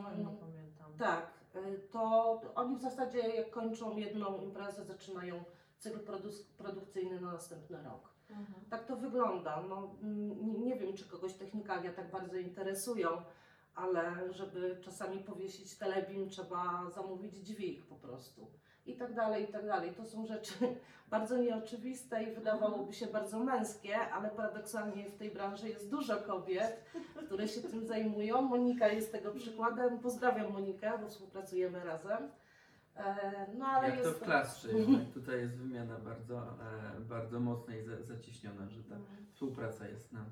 Fajnie 0.04 0.38
pamiętam. 0.40 0.94
tak, 0.98 1.28
y, 1.56 1.80
to 1.92 2.42
oni 2.56 2.76
w 2.76 2.82
zasadzie 2.82 3.20
jak 3.20 3.50
kończą 3.52 3.98
jedną 3.98 4.42
imprezę, 4.42 4.86
zaczynają 4.86 5.44
cykl 5.78 6.00
produ- 6.00 6.44
produkcyjny 6.58 7.22
na 7.22 7.34
następny 7.34 7.84
rok. 7.84 8.10
Mhm. 8.30 8.66
Tak 8.70 8.86
to 8.86 8.96
wygląda. 8.96 9.64
No, 9.70 9.96
nie, 10.42 10.60
nie 10.60 10.76
wiem, 10.76 10.94
czy 10.98 11.06
kogoś 11.10 11.34
technikalia 11.34 11.94
tak 11.94 12.12
bardzo 12.12 12.38
interesują, 12.38 13.22
ale 13.76 14.34
żeby 14.34 14.78
czasami 14.82 15.20
powiesić 15.20 15.78
telebim, 15.78 16.30
trzeba 16.30 16.90
zamówić 16.90 17.34
dźwig 17.36 17.86
po 17.86 17.96
prostu. 17.96 18.52
I 18.88 18.96
tak 18.96 19.14
dalej, 19.14 19.44
i 19.44 19.48
tak 19.48 19.66
dalej. 19.66 19.92
To 19.92 20.06
są 20.06 20.26
rzeczy 20.26 20.54
bardzo 21.10 21.38
nieoczywiste 21.38 22.24
i 22.24 22.36
wydawałoby 22.36 22.94
się 22.94 23.08
bardzo 23.08 23.40
męskie, 23.40 24.00
ale 24.00 24.30
paradoksalnie 24.30 25.10
w 25.10 25.18
tej 25.18 25.30
branży 25.32 25.70
jest 25.70 25.90
dużo 25.90 26.18
kobiet, 26.18 26.84
które 27.26 27.48
się 27.48 27.62
tym 27.62 27.86
zajmują. 27.88 28.42
Monika 28.42 28.88
jest 28.88 29.12
tego 29.12 29.32
przykładem. 29.32 30.00
Pozdrawiam 30.00 30.52
Monikę, 30.54 30.92
bo 31.02 31.08
współpracujemy 31.08 31.84
razem. 31.84 32.32
E, 32.96 33.46
No 33.58 33.66
ale 33.66 33.90
Jak 33.90 34.02
to 34.02 34.08
jest 34.08 34.20
w 34.20 34.24
klastrze 34.24 34.72
jednak, 34.72 35.02
tutaj 35.14 35.40
jest 35.40 35.56
wymiana 35.58 35.98
bardzo, 36.00 36.38
e, 36.38 37.00
bardzo 37.00 37.40
mocna 37.40 37.76
i 37.76 37.84
za, 37.84 38.02
zaciśniona, 38.04 38.70
że 38.70 38.84
ta 38.84 38.96
Mhm. 38.96 39.26
współpraca 39.32 39.88
jest 39.88 40.14
na, 40.14 40.26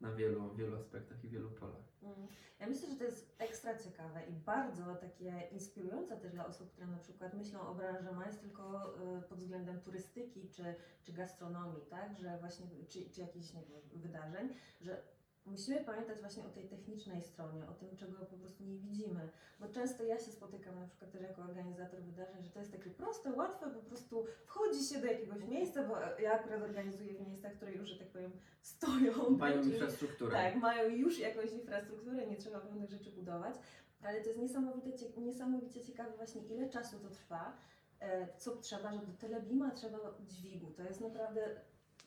na 0.00 0.12
wielu, 0.12 0.54
wielu 0.54 0.76
aspektach 0.76 1.24
i 1.24 1.28
wielu 1.28 1.50
polach. 1.50 1.84
Mhm. 2.02 2.28
Ja 2.60 2.66
myślę, 2.66 2.88
że 2.88 2.96
to 2.96 3.04
jest 3.04 3.34
ekstra 3.38 3.78
ciekawe 3.78 4.26
i 4.26 4.32
bardzo 4.32 4.94
takie 4.94 5.42
inspirujące 5.52 6.16
też 6.16 6.32
dla 6.32 6.46
osób, 6.46 6.70
które 6.70 6.86
na 6.86 6.98
przykład 6.98 7.34
myślą 7.34 7.60
o 7.60 7.74
branży 7.74 8.12
MAIS 8.12 8.38
tylko 8.38 8.94
y, 9.18 9.22
pod 9.22 9.38
względem 9.38 9.80
turystyki 9.80 10.48
czy, 10.48 10.74
czy 11.02 11.12
gastronomii, 11.12 11.82
tak? 11.90 12.18
Że 12.18 12.38
właśnie, 12.38 12.66
czy, 12.88 13.10
czy 13.10 13.20
jakichś 13.20 13.46
wydarzeń, 13.92 14.54
że 14.80 15.02
musimy 15.46 15.84
pamiętać 15.84 16.20
właśnie 16.20 16.44
o 16.44 16.48
tej 16.48 16.68
technicznej 16.68 17.22
stronie, 17.22 17.66
o 17.68 17.72
tym, 17.74 17.96
czego 17.96 18.26
po 18.26 18.36
prostu 18.36 18.64
nie 18.64 18.78
widzimy. 18.78 19.28
Bo 19.60 19.68
często 19.68 20.04
ja 20.04 20.18
się 20.18 20.32
spotykam 20.32 20.80
na 20.80 20.86
przykład 20.86 21.10
też 21.10 21.22
jako 21.22 21.42
organizator 21.42 22.00
wydarzeń, 22.02 22.44
że 22.44 22.50
to 22.50 22.58
jest 22.58 22.72
takie 22.72 22.90
proste, 22.90 23.32
łatwe, 23.32 23.70
po 23.70 23.80
prostu 23.82 24.24
wchodzi 24.46 24.84
się 24.84 25.00
do 25.00 25.06
jakiegoś 25.06 25.44
miejsca, 25.44 25.88
bo 25.88 25.96
ja 26.22 26.32
akurat 26.32 26.62
organizuję 26.62 27.14
w 27.14 27.26
miejscach, 27.26 27.52
które 27.54 27.72
już, 27.72 27.88
że 27.88 27.98
tak 27.98 28.08
powiem, 28.08 28.32
stoją. 28.62 29.30
Mają 29.30 29.62
czyli- 29.62 29.72
infrastrukturę. 29.72 30.32
tak, 30.32 30.56
mają 30.56 30.88
już 30.88 31.18
jakąś 31.18 31.52
infrastrukturę, 31.52 32.26
nie 32.26 32.36
trzeba 32.36 32.60
pewnych 32.60 32.90
rzeczy 32.90 33.10
budować, 33.10 33.54
ale 34.02 34.20
to 34.20 34.26
jest 34.28 34.40
niesamowite, 34.40 34.92
cie- 34.92 35.20
niesamowicie 35.20 35.80
ciekawe 35.84 36.10
właśnie 36.16 36.42
ile 36.42 36.68
czasu 36.68 36.98
to 36.98 37.10
trwa, 37.10 37.56
e, 38.00 38.28
co 38.36 38.56
trzeba, 38.56 38.92
że 38.92 38.98
do 38.98 39.12
telebima 39.12 39.70
trzeba 39.70 39.98
dźwigu. 40.20 40.70
To 40.70 40.82
jest 40.82 41.00
naprawdę, 41.00 41.60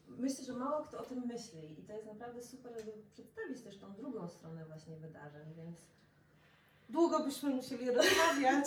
myślę, 0.07 0.45
że 0.45 0.53
mało 0.53 0.83
kto 0.83 0.99
o 0.99 1.03
tym 1.03 1.27
myśli 1.27 1.79
i 1.79 1.83
to 1.83 1.93
jest 1.93 2.05
naprawdę 2.05 2.43
super, 2.43 2.73
żeby 2.79 2.91
przedstawić 3.13 3.61
też 3.61 3.77
tą 3.77 3.93
drugą 3.93 4.27
stronę 4.29 4.65
właśnie 4.65 4.97
wydarzeń, 4.97 5.53
więc 5.57 5.87
Długo 6.89 7.19
byśmy 7.19 7.49
musieli 7.49 7.85
rozmawiać. 7.91 8.65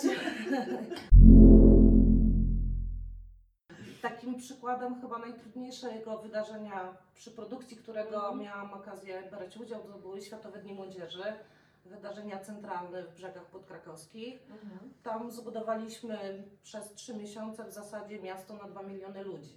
Takim 4.01 4.35
przykładem 4.35 5.01
chyba 5.01 5.17
najtrudniejszego 5.19 6.17
wydarzenia 6.17 6.97
przy 7.15 7.31
produkcji, 7.31 7.77
którego 7.77 8.17
Mhm. 8.17 8.39
miałam 8.39 8.73
okazję 8.73 9.23
brać 9.31 9.57
udział, 9.57 9.83
to 9.83 9.97
były 9.97 10.21
Światowe 10.21 10.59
Dni 10.61 10.73
Młodzieży, 10.73 11.23
wydarzenia 11.85 12.39
centralne 12.39 13.03
w 13.03 13.15
brzegach 13.15 13.45
podkrakowskich. 13.45 14.39
Tam 15.03 15.31
zbudowaliśmy 15.31 16.43
przez 16.63 16.93
trzy 16.93 17.13
miesiące 17.17 17.65
w 17.65 17.71
zasadzie 17.71 18.21
miasto 18.21 18.53
na 18.53 18.63
2 18.63 18.83
miliony 18.83 19.23
ludzi. 19.23 19.55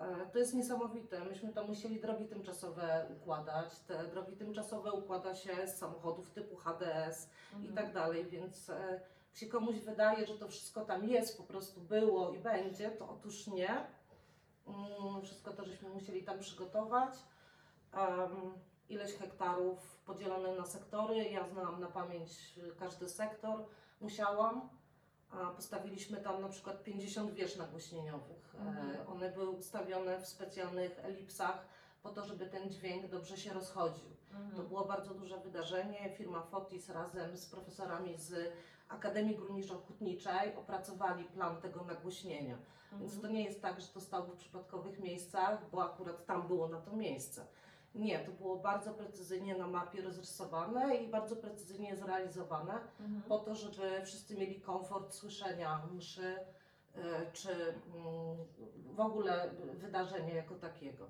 E, 0.00 0.26
To 0.32 0.38
jest 0.38 0.54
niesamowite. 0.54 1.24
Myśmy 1.24 1.52
tam 1.52 1.66
musieli 1.66 2.00
drogi 2.00 2.24
tymczasowe 2.26 3.06
układać. 3.16 3.80
Te 3.80 4.04
drogi 4.04 4.36
tymczasowe 4.36 4.92
układa 4.92 5.34
się 5.34 5.66
z 5.66 5.78
samochodów 5.78 6.30
typu 6.30 6.56
HDS 6.56 7.28
i 7.64 7.68
tak 7.74 7.92
dalej, 7.92 8.24
więc 8.26 8.70
e, 8.70 9.00
jak 9.30 9.36
się 9.36 9.46
komuś 9.46 9.76
wydaje, 9.76 10.26
że 10.26 10.38
to 10.38 10.48
wszystko 10.48 10.84
tam 10.84 11.08
jest, 11.08 11.36
po 11.36 11.42
prostu 11.44 11.80
było 11.80 12.30
i 12.34 12.38
będzie, 12.38 12.90
to 12.90 13.08
otóż 13.08 13.46
nie. 13.46 13.70
Mm, 14.66 15.22
Wszystko 15.22 15.52
to 15.52 15.64
żeśmy 15.64 15.88
musieli 15.88 16.22
tam 16.22 16.38
przygotować. 16.38 17.14
Em, 17.92 18.52
ileś 18.88 19.12
hektarów 19.14 19.96
podzielone 20.06 20.54
na 20.56 20.66
sektory. 20.66 21.16
Ja 21.24 21.48
znałam 21.48 21.80
na 21.80 21.86
pamięć 21.86 22.30
każdy 22.78 23.08
sektor, 23.08 23.64
musiałam. 24.00 24.68
A 25.32 25.36
postawiliśmy 25.50 26.16
tam 26.16 26.40
na 26.42 26.48
przykład 26.48 26.84
50 26.84 27.32
wież 27.34 27.56
nagłośnieniowych. 27.56 28.54
E, 28.54 28.58
Mhm. 28.60 29.08
One 29.08 29.30
były 29.32 29.50
ustawione 29.50 30.20
w 30.20 30.26
specjalnych 30.26 30.98
elipsach 31.04 31.66
po 32.02 32.10
to, 32.10 32.24
żeby 32.24 32.46
ten 32.46 32.70
dźwięk 32.70 33.06
dobrze 33.06 33.36
się 33.36 33.52
rozchodził. 33.52 34.08
Mhm. 34.32 34.56
To 34.56 34.62
było 34.62 34.84
bardzo 34.84 35.14
duże 35.14 35.38
wydarzenie. 35.40 36.10
Firma 36.16 36.42
Fotis 36.42 36.88
razem 36.88 37.36
z 37.36 37.46
profesorami 37.46 38.16
z 38.18 38.52
Akademii 38.88 39.36
Górniczo-Hutniczej 39.38 40.56
opracowali 40.56 41.24
plan 41.24 41.60
tego 41.60 41.84
nagłośnienia. 41.84 42.58
Więc 42.92 43.02
Mhm. 43.14 43.22
to 43.22 43.28
nie 43.28 43.44
jest 43.44 43.62
tak, 43.62 43.80
że 43.80 43.86
to 43.88 44.00
stało 44.00 44.26
w 44.26 44.36
przypadkowych 44.36 44.98
miejscach, 44.98 45.70
bo 45.70 45.84
akurat 45.84 46.26
tam 46.26 46.48
było 46.48 46.68
na 46.68 46.80
to 46.80 46.96
miejsce. 46.96 47.46
Nie, 47.94 48.18
to 48.18 48.32
było 48.32 48.56
bardzo 48.56 48.94
precyzyjnie 48.94 49.54
na 49.58 49.66
mapie 49.66 50.02
rozrysowane 50.02 50.96
i 50.96 51.08
bardzo 51.08 51.36
precyzyjnie 51.36 51.96
zrealizowane 51.96 52.72
Mhm. 53.00 53.22
po 53.28 53.38
to, 53.38 53.54
żeby 53.54 54.00
wszyscy 54.04 54.36
mieli 54.36 54.60
komfort 54.60 55.12
słyszenia 55.14 55.82
mszy 55.92 56.36
e, 56.96 57.00
czy 57.32 57.50
mm, 57.52 58.36
w 58.94 59.00
ogóle 59.00 59.50
wydarzenia 59.74 60.34
jako 60.34 60.54
takiego. 60.54 61.06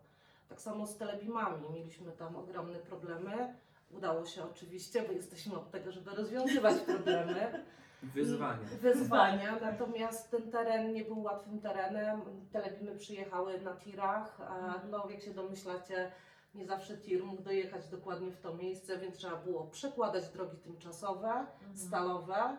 Tak 0.48 0.60
samo 0.60 0.86
z 0.86 0.96
telebimami. 0.96 1.70
Mieliśmy 1.70 2.12
tam 2.12 2.36
ogromne 2.36 2.78
problemy. 2.78 3.54
Udało 3.90 4.26
się 4.26 4.44
oczywiście, 4.44 5.02
bo 5.02 5.12
jesteśmy 5.12 5.54
od 5.56 5.70
tego, 5.70 5.92
żeby 5.92 6.10
rozwiązywać 6.10 6.80
problemy 6.96 7.64
Wyzwanie. 8.02 8.64
wyzwania, 8.64 9.56
natomiast 9.60 10.30
ten 10.30 10.50
teren 10.50 10.92
nie 10.92 11.04
był 11.04 11.22
łatwym 11.22 11.60
terenem. 11.60 12.20
Telebimy 12.52 12.96
przyjechały 12.96 13.60
na 13.60 13.76
tirach, 13.76 14.40
a 14.40 14.74
no 14.90 15.10
jak 15.10 15.20
się 15.22 15.34
domyślacie, 15.34 16.12
nie 16.54 16.66
zawsze 16.66 16.96
tir 16.98 17.24
mógł 17.24 17.42
dojechać 17.42 17.88
dokładnie 17.88 18.30
w 18.30 18.40
to 18.40 18.54
miejsce, 18.54 18.98
więc 18.98 19.16
trzeba 19.16 19.36
było 19.36 19.64
przekładać 19.66 20.28
drogi 20.28 20.56
tymczasowe, 20.56 21.28
Mhm. 21.28 21.76
stalowe, 21.76 22.56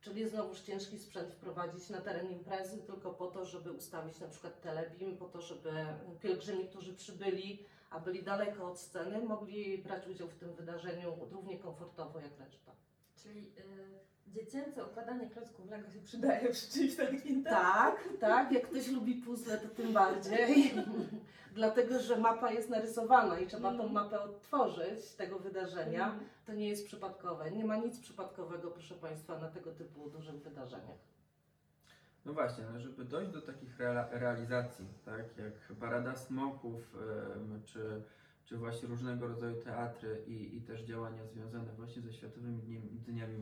czyli 0.00 0.28
znowuż 0.28 0.60
ciężki 0.60 0.98
sprzęt 0.98 1.32
wprowadzić 1.32 1.90
na 1.90 2.00
teren 2.00 2.30
imprezy 2.30 2.78
tylko 2.78 3.10
po 3.10 3.26
to, 3.26 3.44
żeby 3.44 3.72
ustawić 3.72 4.20
na 4.20 4.28
przykład 4.28 4.60
telebim, 4.60 5.16
po 5.16 5.24
to, 5.24 5.40
żeby 5.42 5.70
pielgrzymi, 6.20 6.68
którzy 6.68 6.94
przybyli, 6.94 7.66
a 7.90 8.00
byli 8.00 8.22
daleko 8.22 8.66
od 8.66 8.80
sceny, 8.80 9.20
mogli 9.20 9.78
brać 9.78 10.06
udział 10.06 10.28
w 10.28 10.34
tym 10.34 10.52
wydarzeniu 10.54 11.16
równie 11.30 11.58
komfortowo 11.58 12.20
jak 12.20 12.38
reszta. 12.38 12.72
Czyli 13.22 13.40
y, 13.40 14.32
dziecięce 14.34 14.84
układanie 14.86 15.30
klocków 15.30 15.70
Lego 15.70 15.90
się 15.90 16.00
przydaje 16.00 16.50
przy 16.50 16.70
czymś 16.70 16.96
takim, 16.96 17.44
Tak, 17.44 18.08
tak. 18.20 18.52
Jak 18.52 18.68
ktoś 18.70 18.88
lubi 18.88 19.14
puzzle, 19.14 19.58
to 19.58 19.68
tym 19.68 19.92
bardziej. 19.92 20.74
Dlatego, 21.62 22.00
że 22.00 22.16
mapa 22.16 22.50
jest 22.52 22.70
narysowana 22.70 23.38
i 23.40 23.46
trzeba 23.46 23.68
tą 23.68 23.74
Mhm. 23.84 23.92
mapę 23.92 24.20
odtworzyć 24.20 25.04
tego 25.16 25.38
wydarzenia. 25.38 26.04
Mhm. 26.06 26.24
To 26.46 26.52
nie 26.54 26.68
jest 26.68 26.86
przypadkowe. 26.86 27.50
Nie 27.50 27.64
ma 27.64 27.76
nic 27.76 28.00
przypadkowego, 28.00 28.70
proszę 28.70 28.94
Państwa, 28.94 29.38
na 29.38 29.48
tego 29.48 29.72
typu 29.72 30.10
dużych 30.10 30.34
wydarzeniach. 30.42 30.98
No 32.24 32.32
właśnie, 32.32 32.64
no 32.72 32.80
żeby 32.80 33.04
dojść 33.04 33.30
do 33.32 33.42
takich 33.42 33.78
rea- 33.78 34.08
realizacji, 34.10 34.86
tak, 35.04 35.38
jak 35.38 35.78
Parada 35.80 36.16
Smoków, 36.16 36.96
czy, 37.64 38.02
czy 38.44 38.56
właśnie 38.56 38.88
różnego 38.88 39.26
rodzaju 39.28 39.62
teatry 39.62 40.22
i, 40.26 40.56
i 40.56 40.60
też 40.62 40.80
działania 40.82 41.24
związane 41.26 41.72
właśnie 41.72 42.02
ze 42.02 42.12
Światowymi 42.12 42.62
Dni, 42.62 42.80
Dniami 42.80 43.38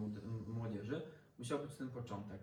Młodzieży, 0.46 1.02
musiał 1.38 1.58
być 1.58 1.74
ten 1.74 1.90
początek, 1.90 2.40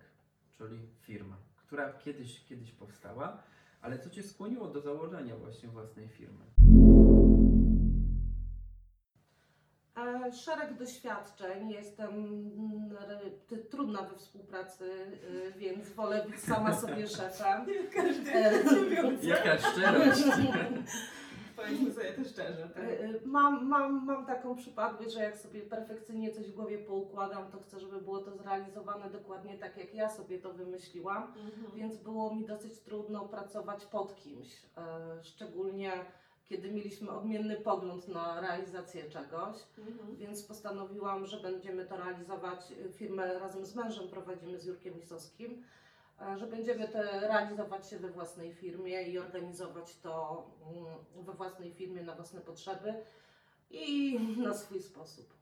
czyli 0.58 0.80
firma, 1.02 1.36
która 1.58 1.94
kiedyś, 1.94 2.46
kiedyś 2.46 2.72
powstała, 2.72 3.44
ale 3.84 4.00
co 4.00 4.10
Cię 4.10 4.24
skłoniło 4.24 4.68
do 4.68 4.82
założenia 4.82 5.36
właśnie 5.36 5.70
własnej 5.70 6.08
firmy? 6.08 6.46
E, 9.98 10.32
Szereg 10.32 10.78
doświadczeń. 10.78 11.70
Jestem 11.70 12.10
mm, 12.10 12.96
trudna 13.72 14.02
we 14.02 14.16
współpracy, 14.16 14.84
y, 14.84 15.54
więc 15.58 15.90
wolę 15.90 16.26
być 16.30 16.40
sama 16.40 16.74
sobie 16.76 17.08
szefem. 17.08 17.66
E, 18.34 19.28
Jaka 19.28 19.58
szczerość! 19.58 20.22
Powiedzmy 21.56 21.92
sobie 21.92 22.14
to 22.14 22.24
szczerze. 22.24 22.70
Tak? 22.74 22.84
Y, 22.84 23.22
Mam, 23.26 23.68
mam, 23.68 24.06
mam 24.06 24.26
taką 24.26 24.56
przypadłość, 24.56 25.14
że 25.14 25.20
jak 25.24 25.38
sobie 25.38 25.62
perfekcyjnie 25.62 26.32
coś 26.32 26.48
w 26.52 26.56
głowie 26.56 26.78
poukładam, 26.78 27.52
to 27.52 27.60
chcę, 27.60 27.80
żeby 27.80 28.02
było 28.02 28.20
to 28.20 28.38
zrealizowane 28.38 29.10
dokładnie 29.10 29.58
tak, 29.58 29.78
jak 29.78 29.94
ja 29.94 30.10
sobie 30.10 30.40
to 30.40 30.54
wymyśliłam, 30.54 31.24
Mhm. 31.24 31.72
więc 31.76 31.98
było 31.98 32.36
mi 32.36 32.46
dosyć 32.46 32.80
trudno 32.80 33.26
pracować 33.26 33.86
pod 33.86 34.16
kimś, 34.16 34.48
e, 34.78 35.24
szczególnie 35.24 35.92
kiedy 36.46 36.72
mieliśmy 36.72 37.12
odmienny 37.12 37.56
pogląd 37.56 38.08
na 38.08 38.42
realizację 38.42 39.04
czegoś, 39.10 39.56
Mhm. 39.78 40.16
więc 40.18 40.44
postanowiłam, 40.44 41.26
że 41.26 41.38
będziemy 41.40 41.86
to 41.86 41.98
realizować, 41.98 42.60
firmę 42.94 43.40
razem 43.40 43.66
z 43.66 43.76
mężem 43.76 44.08
prowadzimy 44.08 44.60
z 44.60 44.66
Jurkiem 44.66 44.94
Lisowskim, 44.94 45.52
e, 45.54 45.64
że 46.38 46.48
będziemy 46.48 46.88
to 46.88 47.04
realizować 47.04 47.90
się 47.90 48.00
we 48.00 48.10
własnej 48.10 48.54
firmie 48.54 49.04
i 49.04 49.20
organizować 49.20 50.00
to 50.00 50.46
mm, 51.16 51.26
we 51.26 51.34
własnej 51.34 51.74
firmie 51.74 52.04
na 52.04 52.16
własne 52.16 52.42
potrzeby 52.42 52.94
i 53.70 54.20
na 54.38 54.54
swój 54.54 54.82
sposób. 54.82 55.34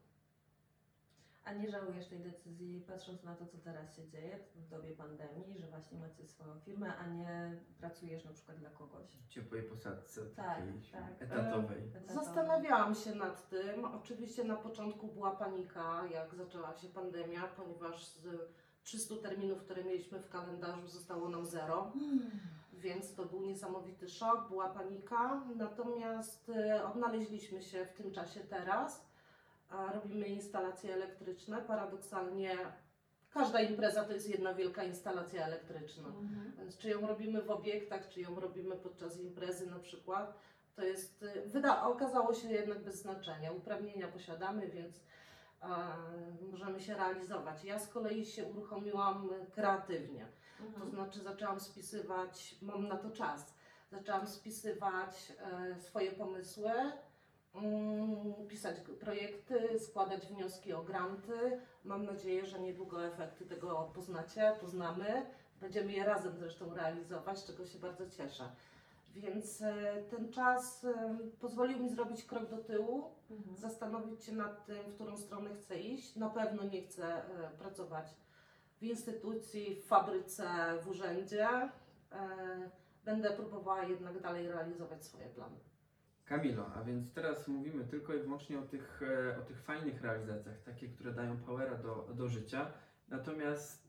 A 1.43 1.53
nie 1.53 1.71
żałujesz 1.71 2.07
tej 2.07 2.19
decyzji, 2.19 2.83
patrząc 2.87 3.23
na 3.23 3.35
to, 3.35 3.45
co 3.45 3.57
teraz 3.57 3.95
się 3.95 4.07
dzieje 4.07 4.39
w 4.55 4.67
dobie 4.67 4.91
pandemii, 4.91 5.59
że 5.59 5.67
właśnie 5.67 5.99
macie 5.99 6.27
swoją 6.27 6.59
firmę, 6.59 6.97
a 6.97 7.07
nie 7.07 7.57
pracujesz 7.79 8.25
na 8.25 8.31
przykład 8.31 8.57
dla 8.57 8.69
kogoś? 8.69 9.17
Ciepłej 9.29 9.63
posadce 9.63 10.21
Tak, 10.25 10.57
takiej 10.57 10.81
tak. 10.91 11.21
etatowej. 11.21 11.91
Zastanawiałam 12.07 12.95
się 12.95 13.15
nad 13.15 13.49
tym. 13.49 13.85
Oczywiście 13.85 14.43
na 14.43 14.55
początku 14.55 15.07
była 15.07 15.35
panika, 15.35 16.03
jak 16.13 16.35
zaczęła 16.35 16.77
się 16.77 16.87
pandemia, 16.87 17.47
ponieważ 17.47 18.05
z 18.05 18.27
300 18.83 19.15
terminów, 19.15 19.59
które 19.59 19.83
mieliśmy 19.83 20.19
w 20.19 20.29
kalendarzu, 20.29 20.87
zostało 20.87 21.29
nam 21.29 21.45
zero. 21.45 21.91
Więc 22.73 23.15
to 23.15 23.25
był 23.25 23.41
niesamowity 23.41 24.09
szok, 24.09 24.49
była 24.49 24.69
panika. 24.69 25.43
Natomiast 25.55 26.49
e, 26.49 26.85
odnaleźliśmy 26.85 27.61
się 27.61 27.85
w 27.85 27.93
tym 27.93 28.11
czasie 28.11 28.39
teraz. 28.39 29.05
A 29.69 29.93
robimy 29.93 30.27
instalacje 30.27 30.93
elektryczne. 30.93 31.61
Paradoksalnie 31.61 32.57
każda 33.33 33.61
impreza 33.61 34.03
to 34.03 34.13
jest 34.13 34.29
jedna 34.29 34.53
wielka 34.53 34.83
instalacja 34.83 35.45
elektryczna. 35.45 36.07
Mhm. 36.07 36.53
Więc 36.57 36.77
czy 36.77 36.89
ją 36.89 37.07
robimy 37.07 37.41
w 37.41 37.51
obiektach, 37.51 38.09
czy 38.09 38.21
ją 38.21 38.39
robimy 38.39 38.75
podczas 38.75 39.19
imprezy 39.19 39.71
na 39.71 39.79
przykład, 39.79 40.37
to 40.75 40.83
jest, 40.83 41.23
y, 41.23 41.41
wyda, 41.45 41.83
okazało 41.83 42.33
się 42.33 42.51
jednak 42.51 42.83
bez 42.83 43.01
znaczenia. 43.01 43.51
Uprawnienia 43.51 44.07
posiadamy, 44.07 44.67
więc 44.67 44.97
e, 44.97 45.01
możemy 46.51 46.79
się 46.79 46.93
realizować. 46.93 47.63
Ja 47.63 47.79
z 47.79 47.87
kolei 47.87 48.25
się 48.25 48.45
uruchomiłam 48.45 49.29
kreatywnie. 49.51 50.27
To 50.57 50.65
Mhm. 50.65 50.91
znaczy 50.91 51.19
zaczęłam 51.19 51.59
spisywać, 51.59 52.55
mam 52.61 52.87
na 52.87 52.97
to 52.97 53.09
czas, 53.11 53.55
zaczęłam 53.91 54.27
spisywać 54.27 55.33
e, 55.39 55.79
swoje 55.79 56.11
pomysły, 56.11 56.71
mm, 57.55 58.33
pisać 58.47 58.75
projekty, 58.99 59.79
składać 59.79 60.27
wnioski 60.27 60.73
o 60.73 60.83
granty. 60.83 61.59
Mam 61.83 62.05
nadzieję, 62.05 62.45
że 62.45 62.59
niedługo 62.59 63.05
efekty 63.05 63.45
tego 63.45 63.91
poznacie, 63.95 64.55
poznamy. 64.61 65.25
Będziemy 65.61 65.91
je 65.91 66.05
razem 66.05 66.37
zresztą 66.37 66.73
realizować, 66.73 67.45
czego 67.45 67.65
się 67.65 67.79
bardzo 67.79 68.09
cieszę. 68.09 68.43
Więc 69.15 69.61
e, 69.61 70.03
ten 70.09 70.31
czas 70.31 70.85
e, 70.85 71.17
pozwolił 71.39 71.79
mi 71.79 71.89
zrobić 71.89 72.23
krok 72.25 72.49
do 72.49 72.57
tyłu, 72.57 73.11
Mhm. 73.31 73.55
zastanowić 73.57 74.23
się 74.23 74.31
nad 74.31 74.65
tym, 74.65 74.91
w 74.91 74.95
którą 74.95 75.17
stronę 75.17 75.55
chcę 75.55 75.79
iść. 75.79 76.15
Na 76.15 76.29
pewno 76.29 76.63
nie 76.63 76.81
chcę 76.81 77.05
e, 77.05 77.49
pracować 77.59 78.15
w 78.77 78.83
instytucji, 78.83 79.75
w 79.75 79.85
fabryce, 79.85 80.47
w 80.83 80.87
urzędzie. 80.87 81.47
Będę 83.05 83.29
próbowała 83.31 83.83
jednak 83.83 84.21
dalej 84.21 84.47
realizować 84.47 85.05
swoje 85.05 85.25
plany. 85.25 85.55
Kamilo, 86.25 86.65
a 86.75 86.83
więc 86.83 87.13
teraz 87.13 87.47
mówimy 87.47 87.85
tylko 87.85 88.13
i 88.13 88.19
wyłącznie 88.19 88.59
o 88.59 88.61
tych, 88.61 89.01
o 89.41 89.45
tych 89.45 89.61
fajnych 89.61 90.01
realizacjach, 90.01 90.61
takie, 90.63 90.87
które 90.87 91.13
dają 91.13 91.37
powera 91.37 91.77
do, 91.77 92.07
do 92.13 92.27
życia. 92.27 92.71
Natomiast 93.09 93.80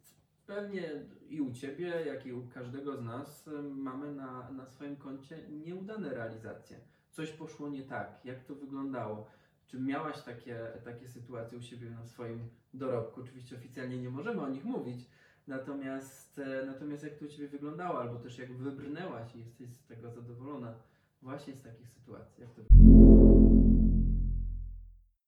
pewnie 0.47 0.91
i 1.29 1.41
u 1.41 1.53
Ciebie, 1.53 1.87
jak 2.07 2.27
i 2.27 2.33
u 2.33 2.47
każdego 2.47 2.97
z 2.97 3.03
nas 3.03 3.49
e, 3.49 3.63
mamy 3.63 4.15
na, 4.15 4.51
na 4.51 4.67
swoim 4.67 4.97
koncie 4.97 5.39
nieudane 5.49 6.15
realizacje. 6.15 6.81
Coś 7.11 7.31
poszło 7.31 7.69
nie 7.69 7.83
tak. 7.83 8.21
Jak 8.25 8.45
to 8.45 8.55
wyglądało? 8.55 9.27
Czy 9.67 9.81
miałaś 9.81 10.23
takie, 10.23 10.59
takie 10.85 11.09
sytuacje 11.09 11.59
u 11.59 11.63
siebie 11.63 11.91
na 11.91 12.05
swoim 12.05 12.49
dorobku? 12.75 13.21
Oczywiście 13.21 13.57
oficjalnie 13.57 13.99
nie 13.99 14.11
możemy 14.11 14.41
o 14.41 14.49
nich 14.49 14.65
mówić, 14.65 15.09
Natomiast, 15.47 16.39
e, 16.39 16.67
natomiast 16.67 17.03
jak 17.03 17.15
to 17.19 17.25
u 17.25 17.29
Ciebie 17.29 17.49
wyglądało, 17.49 18.01
albo 18.01 18.19
też 18.19 18.39
jak 18.39 18.53
wybrnęłaś 18.53 19.37
i 19.37 19.39
jesteś 19.39 19.71
z 19.71 19.87
tego 19.87 20.11
zadowolona 20.11 20.75
właśnie 21.23 21.55
z 21.55 21.63
takich 21.63 21.89
sytuacji, 21.89 22.43
jak 22.43 22.55
to 22.55 22.63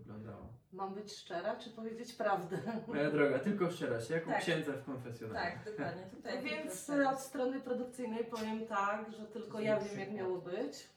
wyglądało? 0.04 0.48
Mam 0.72 0.94
być 0.94 1.12
szczera, 1.16 1.56
czy 1.56 1.70
powiedzieć 1.70 2.12
prawdę? 2.12 2.58
Moja 2.88 3.10
droga, 3.10 3.38
tylko 3.38 3.70
szczerość, 3.70 4.10
jak 4.10 4.26
u 4.26 4.30
Tak. 4.30 4.40
księdza 4.42 4.72
w 4.72 4.84
konfesjonale. 4.84 5.40
Tak, 5.40 5.64
dokładnie. 5.72 6.02
Tutaj 6.16 6.42
Więc 6.42 6.86
tylko 6.86 7.10
od 7.10 7.20
strony 7.20 7.60
produkcyjnej 7.60 8.24
powiem 8.24 8.66
tak, 8.66 9.12
że 9.18 9.26
tylko 9.26 9.60
ja 9.60 9.80
wiem 9.80 9.98
jak 10.00 10.12
miało 10.12 10.38
być, 10.38 10.88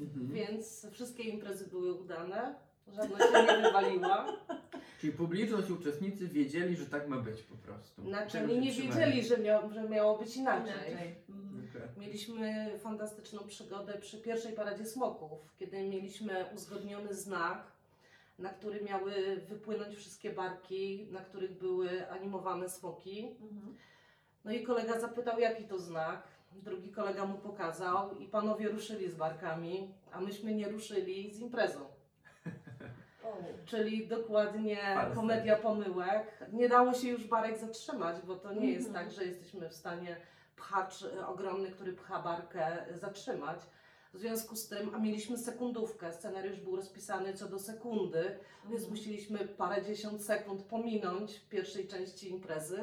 Mhm. 0.00 0.32
więc 0.32 0.86
wszystkie 0.92 1.22
imprezy 1.22 1.66
były 1.66 1.92
udane, 1.94 2.54
żadna 2.92 3.18
się 3.18 3.46
nie 3.56 3.62
wywaliła. 3.62 4.26
Czyli 5.00 5.12
publiczność, 5.12 5.70
uczestnicy 5.70 6.28
wiedzieli, 6.28 6.76
że 6.76 6.86
tak 6.86 7.08
ma 7.08 7.16
być 7.16 7.42
po 7.42 7.56
prostu. 7.56 8.02
Znaczy 8.02 8.38
oni 8.44 8.48
się 8.54 8.60
nie 8.60 8.72
trzymali. 8.72 9.12
wiedzieli, 9.12 9.28
że, 9.28 9.38
miał, 9.38 9.70
że 9.72 9.88
miało 9.88 10.18
być 10.18 10.36
inaczej. 10.36 10.72
inaczej. 10.72 10.94
Okej. 10.94 11.14
Mieliśmy 11.96 12.70
fantastyczną 12.78 13.40
przygodę 13.46 13.98
przy 13.98 14.18
pierwszej 14.22 14.52
paradzie 14.52 14.84
smoków, 14.86 15.38
kiedy 15.58 15.88
mieliśmy 15.88 16.44
uzgodniony 16.54 17.14
znak, 17.14 17.62
na 18.40 18.48
który 18.50 18.80
miały 18.80 19.12
wypłynąć 19.48 19.96
wszystkie 19.96 20.30
barki, 20.32 21.06
na 21.10 21.20
których 21.20 21.58
były 21.58 22.10
animowane 22.10 22.68
smoki. 22.68 23.36
Mhm. 23.40 23.76
No 24.44 24.52
i 24.52 24.62
kolega 24.62 25.00
zapytał, 25.00 25.38
jaki 25.38 25.64
to 25.64 25.78
znak. 25.78 26.22
Drugi 26.52 26.90
kolega 26.90 27.24
mu 27.24 27.38
pokazał 27.38 28.14
i 28.18 28.26
panowie 28.28 28.68
ruszyli 28.68 29.10
z 29.10 29.14
barkami, 29.14 29.94
a 30.12 30.20
myśmy 30.20 30.54
nie 30.54 30.68
ruszyli 30.68 31.34
z 31.34 31.40
imprezą. 31.40 31.80
Czyli 33.66 34.06
dokładnie 34.08 34.76
Falset. 34.94 35.14
komedia 35.14 35.56
pomyłek. 35.56 36.44
Nie 36.52 36.68
dało 36.68 36.94
się 36.94 37.08
już 37.08 37.26
barek 37.26 37.58
zatrzymać, 37.58 38.16
bo 38.26 38.36
to 38.36 38.52
nie 38.54 38.72
jest 38.72 38.86
Mhm. 38.88 39.04
tak, 39.04 39.14
że 39.14 39.24
jesteśmy 39.24 39.68
w 39.68 39.74
stanie 39.74 40.16
pchacz 40.56 41.04
ogromny, 41.26 41.70
który 41.70 41.92
pcha 41.92 42.22
barkę, 42.22 42.86
zatrzymać. 42.94 43.60
W 44.14 44.18
związku 44.18 44.56
z 44.56 44.68
tym, 44.68 44.94
a 44.94 44.98
mieliśmy 44.98 45.38
sekundówkę, 45.38 46.12
scenariusz 46.12 46.60
był 46.60 46.76
rozpisany 46.76 47.34
co 47.34 47.48
do 47.48 47.58
sekundy, 47.58 48.22
więc 48.64 48.82
Mhm. 48.82 48.90
musieliśmy 48.90 49.38
parę 49.38 49.82
dziesiąt 49.84 50.24
sekund 50.24 50.62
pominąć 50.62 51.36
w 51.38 51.48
pierwszej 51.48 51.88
części 51.88 52.30
imprezy. 52.30 52.82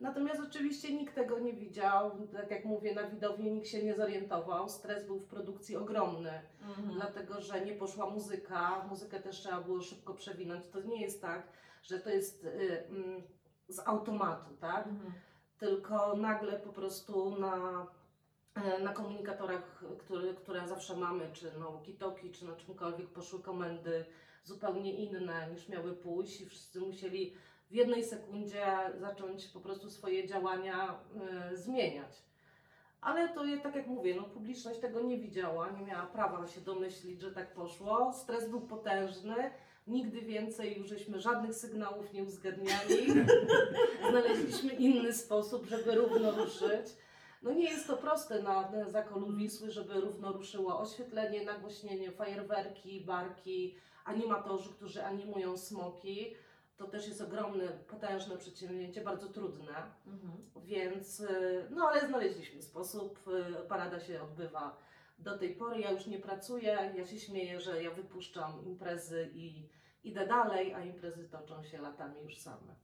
Natomiast 0.00 0.40
oczywiście 0.40 0.94
nikt 0.94 1.14
tego 1.14 1.38
nie 1.38 1.52
widział, 1.52 2.26
tak 2.32 2.50
jak 2.50 2.64
mówię, 2.64 2.94
na 2.94 3.08
widowni 3.10 3.52
nikt 3.52 3.68
się 3.68 3.82
nie 3.82 3.94
zorientował. 3.94 4.68
Stres 4.68 5.06
był 5.06 5.18
w 5.18 5.26
produkcji 5.26 5.76
ogromny 5.76 6.42
Mhm. 6.62 6.94
dlatego 6.94 7.40
że 7.40 7.64
nie 7.66 7.72
poszła 7.72 8.10
muzyka, 8.10 8.86
muzykę 8.90 9.20
też 9.20 9.40
trzeba 9.40 9.60
było 9.60 9.80
szybko 9.80 10.14
przewinąć. 10.14 10.66
To 10.66 10.80
nie 10.80 11.00
jest 11.02 11.22
tak, 11.22 11.48
że 11.82 11.98
to 12.00 12.10
jest 12.10 12.44
y, 12.44 12.84
mm, 12.88 13.22
z 13.68 13.78
automatu, 13.78 14.56
tak? 14.60 14.86
Mhm. 14.86 15.12
Tylko 15.58 16.16
nagle 16.16 16.58
po 16.60 16.72
prostu 16.72 17.38
na, 17.38 17.86
na 18.82 18.92
komunikatorach, 18.92 19.84
który, 19.98 20.34
które 20.34 20.68
zawsze 20.68 20.96
mamy, 20.96 21.30
czy 21.32 21.58
na 21.58 21.66
walkie-talkie, 21.66 22.30
czy 22.32 22.44
na 22.44 22.56
czymkolwiek, 22.56 23.08
poszły 23.08 23.42
komendy 23.42 24.04
zupełnie 24.44 24.92
inne 24.92 25.50
niż 25.50 25.68
miały 25.68 25.92
pójść 25.92 26.40
i 26.40 26.46
wszyscy 26.46 26.80
musieli 26.80 27.34
w 27.70 27.74
jednej 27.74 28.04
sekundzie 28.04 28.66
zacząć 29.00 29.46
po 29.46 29.60
prostu 29.60 29.90
swoje 29.90 30.26
działania 30.26 31.00
y, 31.52 31.56
zmieniać. 31.56 32.22
Ale 33.00 33.28
to 33.28 33.44
je, 33.44 33.58
tak 33.58 33.74
jak 33.74 33.86
mówię, 33.86 34.14
no, 34.14 34.22
publiczność 34.22 34.80
tego 34.80 35.00
nie 35.00 35.18
widziała, 35.18 35.70
nie 35.70 35.86
miała 35.86 36.06
prawa 36.06 36.46
się 36.46 36.60
domyślić, 36.60 37.20
że 37.20 37.32
tak 37.32 37.54
poszło. 37.54 38.12
Stres 38.12 38.48
był 38.48 38.60
potężny. 38.60 39.50
Nigdy 39.86 40.20
więcej 40.20 40.78
już 40.78 40.88
żeśmy 40.88 41.20
żadnych 41.20 41.54
sygnałów 41.54 42.12
nie 42.12 42.22
uzgadniali. 42.22 43.06
Znaleźliśmy 44.10 44.72
inny 44.72 45.12
sposób, 45.12 45.66
żeby 45.66 45.94
równo 45.94 46.30
ruszyć. 46.30 46.86
No 47.42 47.52
nie 47.52 47.70
jest 47.70 47.86
to 47.86 47.96
proste 47.96 48.42
na, 48.42 48.70
na 48.70 48.88
zakolu 48.88 49.32
Wisły, 49.32 49.70
żeby 49.70 50.00
równo 50.00 50.32
ruszyło 50.32 50.80
oświetlenie, 50.80 51.44
nagłośnienie, 51.44 52.12
fajerwerki, 52.12 53.00
barki, 53.00 53.76
animatorzy, 54.04 54.70
którzy 54.70 55.04
animują 55.04 55.56
smoki. 55.56 56.34
To 56.76 56.86
też 56.86 57.08
jest 57.08 57.20
ogromne, 57.20 57.68
potężne 57.68 58.36
przedsięwzięcie, 58.36 59.00
bardzo 59.00 59.28
trudne. 59.28 59.74
Mhm. 60.06 60.32
Więc, 60.64 61.20
y, 61.20 61.66
no 61.70 61.88
ale 61.88 62.08
znaleźliśmy 62.08 62.62
sposób. 62.62 63.28
y, 63.28 63.68
Parada 63.68 64.00
się 64.00 64.22
odbywa 64.22 64.76
do 65.18 65.38
tej 65.38 65.54
pory. 65.54 65.80
Ja 65.80 65.90
już 65.90 66.06
nie 66.06 66.18
pracuję. 66.18 66.92
Ja 66.96 67.06
się 67.06 67.18
śmieję, 67.18 67.60
że 67.60 67.82
ja 67.82 67.90
wypuszczam 67.90 68.64
imprezy 68.64 69.30
i 69.34 69.68
idę 70.04 70.26
dalej, 70.26 70.74
a 70.74 70.84
imprezy 70.84 71.28
toczą 71.28 71.64
się 71.64 71.78
latami 71.78 72.20
już 72.20 72.38
same. 72.38 72.74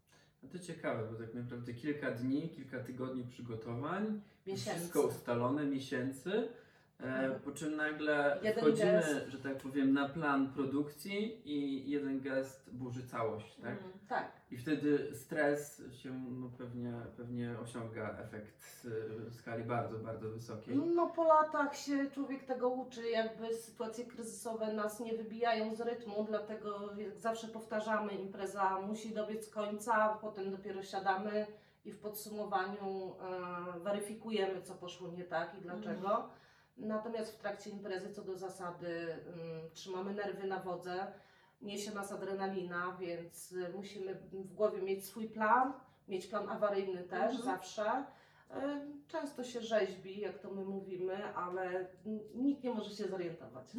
No 0.42 0.48
to 0.48 0.58
ciekawe, 0.58 1.08
bo 1.12 1.18
tak 1.18 1.34
naprawdę 1.34 1.74
kilka 1.74 2.10
dni, 2.10 2.48
kilka 2.48 2.80
tygodni 2.80 3.24
przygotowań, 3.24 4.20
Miesięcy. 4.46 4.70
wszystko 4.80 5.02
ustalone, 5.02 5.64
miesięcy, 5.66 6.48
e, 7.02 7.40
po 7.44 7.52
czym 7.52 7.76
nagle 7.76 8.38
Jeden 8.42 8.64
wchodzimy, 8.64 8.92
gest. 8.92 9.28
że 9.28 9.38
tak 9.38 9.56
powiem, 9.56 9.92
na 9.92 10.08
plan 10.08 10.52
produkcji 10.52 11.42
i 11.52 11.90
jeden 11.90 12.20
gest 12.20 12.70
burzy 12.72 13.06
całość, 13.06 13.56
tak? 13.56 13.72
Mhm. 13.72 13.92
Tak. 14.08 14.32
I 14.50 14.56
wtedy 14.56 15.10
stres 15.14 15.82
się 15.92 16.10
no, 16.30 16.48
pewnie, 16.58 16.92
pewnie 17.16 17.58
osiąga 17.58 18.18
efekt 18.18 18.84
y, 18.84 19.30
w 19.30 19.34
skali 19.34 19.64
bardzo, 19.64 19.98
bardzo 19.98 20.30
wysokiej. 20.30 20.76
No 20.76 21.06
po 21.06 21.24
latach 21.24 21.76
się 21.76 22.10
człowiek 22.10 22.44
tego 22.44 22.68
uczy, 22.68 23.10
jakby 23.10 23.54
sytuacje 23.54 24.04
kryzysowe 24.04 24.72
nas 24.72 25.00
nie 25.00 25.16
wybijają 25.16 25.74
z 25.74 25.80
rytmu, 25.80 26.24
dlatego 26.28 26.90
jak 26.96 27.18
zawsze 27.18 27.48
powtarzamy, 27.48 28.12
impreza 28.12 28.80
musi 28.80 29.14
dobiec 29.14 29.50
końca, 29.50 30.08
potem 30.20 30.50
dopiero 30.50 30.82
siadamy 30.82 31.46
i 31.84 31.92
w 31.92 31.98
podsumowaniu 31.98 33.14
e, 33.76 33.80
weryfikujemy, 33.80 34.62
co 34.62 34.74
poszło 34.74 35.08
nie 35.08 35.24
tak 35.24 35.54
i 35.58 35.62
dlaczego. 35.62 36.28
Natomiast 36.76 37.32
w 37.32 37.38
trakcie 37.38 37.70
imprezy, 37.70 38.10
co 38.12 38.22
do 38.22 38.36
zasady, 38.36 39.12
mm, 39.26 39.70
trzymamy 39.74 40.14
nerwy 40.14 40.46
na 40.46 40.60
wodze, 40.60 41.12
niesie 41.62 41.94
nas 41.94 42.12
adrenalina, 42.12 42.96
więc 43.00 43.52
y, 43.52 43.68
musimy 43.74 44.14
w 44.14 44.54
głowie 44.54 44.82
mieć 44.82 45.04
swój 45.04 45.28
plan, 45.28 45.72
mieć 46.08 46.26
plan 46.26 46.48
awaryjny 46.48 47.02
też 47.04 47.34
Mhm. 47.36 47.42
zawsze. 47.42 48.04
Y, 48.50 48.96
Często 49.08 49.44
się 49.44 49.60
rzeźbi, 49.60 50.20
jak 50.20 50.38
to 50.38 50.50
my 50.50 50.64
mówimy, 50.64 51.34
ale 51.34 51.86
nikt 52.34 52.64
nie 52.64 52.70
może 52.74 52.90
się 52.90 53.04
zorientować. 53.08 53.66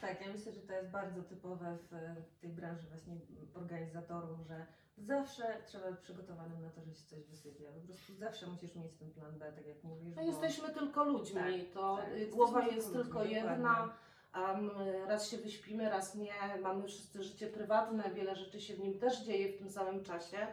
Tak, 0.00 0.20
ja 0.26 0.32
myślę, 0.32 0.52
że 0.52 0.60
to 0.60 0.72
jest 0.72 0.90
bardzo 0.90 1.22
typowe 1.22 1.78
w, 1.90 1.94
w 2.36 2.40
tej 2.40 2.50
branży 2.50 2.86
właśnie 2.88 3.16
organizatorów, 3.54 4.40
że 4.48 4.66
zawsze 4.98 5.42
trzeba 5.66 5.90
być 5.90 6.00
przygotowanym 6.00 6.62
na 6.62 6.70
to, 6.70 6.82
że 6.84 6.94
się 6.94 7.04
coś 7.06 7.24
wysypie. 7.24 7.64
Po 7.80 7.86
prostu 7.86 8.14
zawsze 8.14 8.46
musisz 8.46 8.74
mieć 8.76 8.92
ten 8.98 9.10
plan 9.10 9.38
B, 9.38 9.52
tak 9.52 9.66
jak 9.66 9.84
mówisz. 9.84 10.16
No 10.16 10.22
bo- 10.22 10.28
jesteśmy 10.28 10.68
tylko 10.68 11.04
ludźmi, 11.04 11.40
Tak, 11.40 11.74
to 11.74 11.96
tak, 11.96 12.30
głowa 12.30 12.66
jest 12.66 12.76
ludźmi, 12.76 12.92
tylko 12.92 13.08
dokładnie. 13.18 13.34
jedna. 13.34 13.94
Um, 14.36 14.70
raz 15.06 15.30
się 15.30 15.36
wyśpimy, 15.36 15.90
raz 15.90 16.14
nie. 16.14 16.32
Mamy 16.62 16.84
wszyscy 16.88 17.22
życie 17.22 17.46
prywatne, 17.46 18.10
wiele 18.14 18.36
rzeczy 18.36 18.60
się 18.60 18.74
w 18.74 18.80
nim 18.80 18.98
też 18.98 19.22
dzieje 19.24 19.52
w 19.52 19.58
tym 19.58 19.70
samym 19.70 20.04
czasie. 20.04 20.46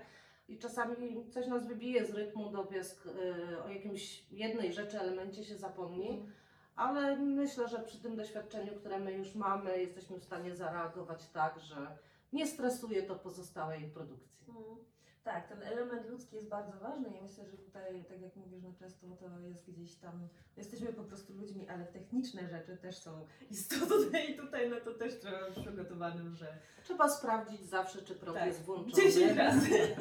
I 0.47 0.57
czasami 0.59 1.29
coś 1.29 1.47
nas 1.47 1.67
wybije 1.67 2.05
z 2.05 2.13
rytmu, 2.13 2.49
dobiesk 2.51 3.05
y, 3.05 3.63
o 3.63 3.69
jakimś 3.69 4.31
jednej 4.31 4.73
rzeczy, 4.73 4.99
elemencie 4.99 5.43
się 5.43 5.55
zapomni. 5.57 6.09
Mhm. 6.09 6.31
Ale 6.75 7.15
myślę, 7.17 7.67
że 7.67 7.79
przy 7.79 8.01
tym 8.01 8.15
doświadczeniu, 8.15 8.75
które 8.75 8.99
my 8.99 9.13
już 9.13 9.35
mamy, 9.35 9.79
jesteśmy 9.81 10.17
w 10.19 10.23
stanie 10.23 10.55
zareagować 10.55 11.27
tak, 11.29 11.59
że 11.59 11.97
nie 12.33 12.47
stresuje 12.47 13.03
to 13.03 13.15
pozostałej 13.15 13.89
produkcji. 13.89 14.45
Mhm. 14.47 14.77
Tak, 15.23 15.47
ten 15.47 15.63
element 15.63 16.09
ludzki 16.09 16.35
jest 16.35 16.49
bardzo 16.49 16.79
ważny 16.79 17.09
i 17.09 17.21
myślę, 17.21 17.45
że 17.45 17.57
tutaj, 17.57 18.05
tak 18.05 18.21
jak 18.21 18.35
mówisz, 18.35 18.63
no 18.63 18.73
często 18.79 19.07
to 19.19 19.39
jest 19.39 19.71
gdzieś 19.71 19.95
tam, 19.95 20.27
jesteśmy 20.57 20.93
po 20.93 21.03
prostu 21.03 21.33
ludźmi, 21.33 21.69
ale 21.69 21.85
techniczne 21.85 22.47
rzeczy 22.49 22.77
też 22.77 22.97
są 22.97 23.25
istotne 23.51 24.25
i 24.25 24.37
tutaj 24.37 24.69
no 24.69 24.75
to 24.79 24.93
też 24.93 25.19
trzeba 25.19 25.49
być 25.49 25.59
przygotowanym, 25.59 26.35
że 26.35 26.57
Trzeba 26.83 27.09
sprawdzić 27.09 27.65
zawsze, 27.65 28.01
czy 28.01 28.15
prąd 28.15 28.37
Tak. 28.37 28.47
jest 28.47 28.61
włączony. 28.61 29.03
10 29.03 29.37
razy. 29.37 29.69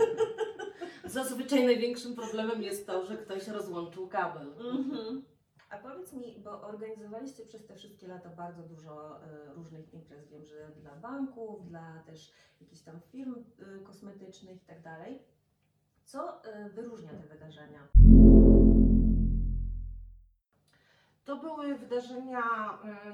Zazwyczaj 1.04 1.64
największym 1.64 2.14
problemem 2.14 2.62
jest 2.62 2.86
to, 2.86 3.06
że 3.06 3.16
ktoś 3.16 3.48
rozłączył 3.48 4.08
kabel. 4.08 4.48
Mhm. 4.48 5.24
A 5.70 5.78
powiedz 5.78 6.12
mi, 6.12 6.38
bo 6.44 6.62
organizowaliście 6.62 7.46
przez 7.46 7.66
te 7.66 7.74
wszystkie 7.74 8.08
lata 8.08 8.28
bardzo 8.28 8.62
dużo 8.62 9.22
e, 9.22 9.54
różnych 9.54 9.94
imprez. 9.94 10.28
Wiem, 10.28 10.44
że 10.44 10.70
dla 10.80 10.96
banków, 10.96 11.68
dla 11.68 12.02
też 12.06 12.32
jakichś 12.60 12.82
tam 12.82 13.00
firm 13.00 13.34
e, 13.34 13.84
kosmetycznych 13.84 14.62
i 14.62 14.66
tak 14.66 14.82
dalej. 14.82 15.22
Co 16.04 16.44
e, 16.44 16.70
wyróżnia 16.70 17.10
te 17.10 17.26
wydarzenia? 17.26 17.88
To 21.24 21.36
były 21.36 21.74
wydarzenia 21.74 22.42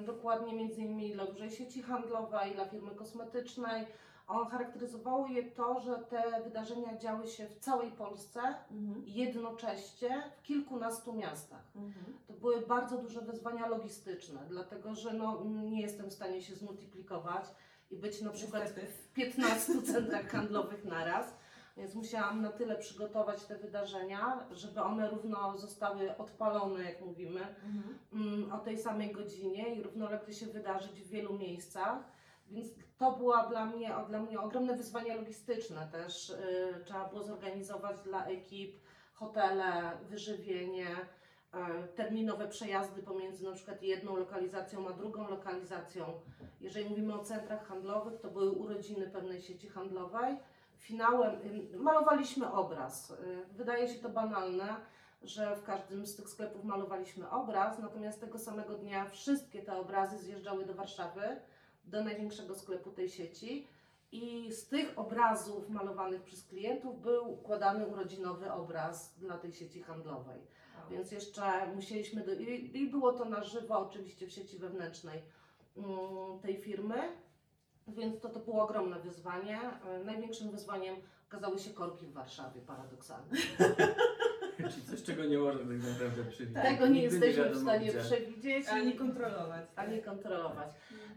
dokładnie 0.07 0.55
między 0.55 0.81
innymi 0.81 1.12
dla 1.12 1.27
dużej 1.27 1.51
sieci 1.51 1.83
handlowej, 1.83 2.55
dla 2.55 2.64
firmy 2.64 2.95
kosmetycznej. 2.95 3.87
O, 4.27 4.45
charakteryzowało 4.45 5.27
je 5.27 5.43
to, 5.51 5.81
że 5.81 5.99
te 5.99 6.41
wydarzenia 6.45 6.97
działy 6.99 7.27
się 7.29 7.47
w 7.49 7.59
całej 7.59 7.91
Polsce 7.93 8.41
Mhm. 8.71 9.03
jednocześnie 9.07 10.23
w 10.39 10.43
kilkunastu 10.43 11.12
miastach. 11.12 11.62
Mhm. 11.77 12.19
To 12.27 12.33
były 12.33 12.61
bardzo 12.67 12.99
duże 12.99 13.21
wyzwania 13.21 13.67
logistyczne, 13.69 14.41
dlatego 14.49 14.95
że 14.95 15.12
no, 15.12 15.45
nie 15.45 15.81
jestem 15.83 16.11
w 16.11 16.12
stanie 16.12 16.43
się 16.43 16.55
zmultiplikować 16.55 17.45
i 17.91 17.97
być 17.97 18.21
na 18.23 18.31
przykład 18.31 18.62
Niestety. 18.62 18.87
w 18.87 19.12
15 19.12 19.83
centrach 19.83 20.29
handlowych 20.29 20.85
naraz. 20.85 21.35
Więc 21.77 21.95
musiałam 21.95 22.43
na 22.43 22.51
tyle 22.53 22.77
przygotować 22.77 23.45
te 23.45 23.57
wydarzenia, 23.59 24.47
żeby 24.53 24.81
one 24.81 25.11
równo 25.11 25.59
zostały 25.59 26.17
odpalone, 26.17 26.85
jak 26.85 27.01
mówimy, 27.01 27.41
Mhm. 27.65 27.99
mm, 28.12 28.53
o 28.53 28.59
tej 28.59 28.79
samej 28.79 29.12
godzinie 29.12 29.75
i 29.75 29.83
równolegle 29.83 30.35
się 30.35 30.47
wydarzyć 30.47 31.03
w 31.03 31.09
wielu 31.09 31.39
miejscach. 31.39 31.99
Więc 32.51 32.69
to 32.99 33.13
była 33.13 33.47
dla 33.47 33.67
mnie, 33.67 33.95
dla 34.09 34.19
mnie 34.21 34.41
ogromne 34.41 34.77
wyzwanie 34.77 35.17
logistyczne 35.17 35.89
też. 35.93 36.31
y, 36.31 36.85
trzeba 36.85 37.09
było 37.09 37.23
zorganizować 37.23 38.01
dla 38.01 38.27
ekip 38.27 38.81
hotele, 39.15 39.99
wyżywienie, 40.03 40.87
y, 40.87 41.89
terminowe 41.89 42.49
przejazdy 42.49 43.03
pomiędzy 43.03 43.45
na 43.45 43.53
przykład 43.53 43.83
jedną 43.83 44.17
lokalizacją 44.17 44.89
a 44.89 44.93
drugą 44.93 45.29
lokalizacją. 45.31 46.21
Jeżeli 46.61 46.89
mówimy 46.89 47.15
o 47.15 47.25
centrach 47.25 47.67
handlowych, 47.67 48.21
to 48.21 48.31
były 48.31 48.51
urodziny 48.51 49.07
pewnej 49.07 49.41
sieci 49.43 49.69
handlowej. 49.69 50.37
Finałem 50.79 51.35
y, 51.75 51.79
malowaliśmy 51.79 52.53
obraz. 52.53 53.13
Wydaje 53.53 53.89
się 53.89 53.99
to 54.03 54.09
banalne, 54.09 54.77
że 55.23 55.57
w 55.57 55.63
każdym 55.63 56.07
z 56.07 56.17
tych 56.17 56.29
sklepów 56.29 56.65
malowaliśmy 56.65 57.31
obraz, 57.31 57.79
natomiast 57.79 58.21
tego 58.21 58.39
samego 58.39 58.75
dnia 58.75 59.05
wszystkie 59.05 59.63
te 59.63 59.77
obrazy 59.77 60.19
zjeżdżały 60.19 60.67
do 60.67 60.75
Warszawy, 60.75 61.41
do 61.87 62.05
największego 62.05 62.55
sklepu 62.55 62.90
tej 62.90 63.09
sieci. 63.09 63.66
I 64.12 64.53
z 64.53 64.68
tych 64.68 64.99
obrazów 64.99 65.68
malowanych 65.68 66.22
przez 66.22 66.44
klientów 66.44 67.03
był 67.03 67.33
układany 67.33 67.87
urodzinowy 67.87 68.53
obraz 68.53 69.14
dla 69.18 69.38
tej 69.38 69.53
sieci 69.53 69.83
handlowej. 69.83 70.40
Więc 70.90 71.12
jeszcze 71.12 71.75
musieliśmy, 71.75 72.25
do, 72.25 72.33
i, 72.35 72.77
i 72.77 72.90
było 72.90 73.12
to 73.12 73.25
na 73.25 73.42
żywo, 73.42 73.79
oczywiście 73.79 74.27
w 74.27 74.33
sieci 74.33 74.59
wewnętrznej 74.59 75.22
mm, 75.77 76.38
tej 76.42 76.57
firmy, 76.57 76.96
więc 77.88 78.20
to, 78.20 78.29
to 78.29 78.40
było 78.40 78.62
ogromne 78.62 79.01
wyzwanie. 79.01 79.61
E, 79.61 80.05
Największym 80.05 80.51
wyzwaniem 80.51 80.96
okazały 81.29 81.59
się 81.59 81.70
korki 81.70 82.07
w 82.07 82.12
Warszawie, 82.12 82.61
paradoksalnie. 82.61 83.38
Coś, 84.91 85.03
czego 85.03 85.25
nie 85.25 85.39
można 85.39 85.61
tak 85.61 85.89
naprawdę 85.93 86.25
przewidzieć. 86.31 86.63
Tego 86.63 86.87
nie 86.87 87.01
Nigdy 87.03 87.15
jesteśmy 87.17 87.43
w 87.45 87.47
wiadomo 87.47 87.61
stanie 87.61 87.89
gdzie. 87.91 88.01
przewidzieć 88.01 88.69
Ani 88.69 88.95
kontrolować. 88.95 89.65
ani 89.77 90.03
kontrolować. 90.03 90.69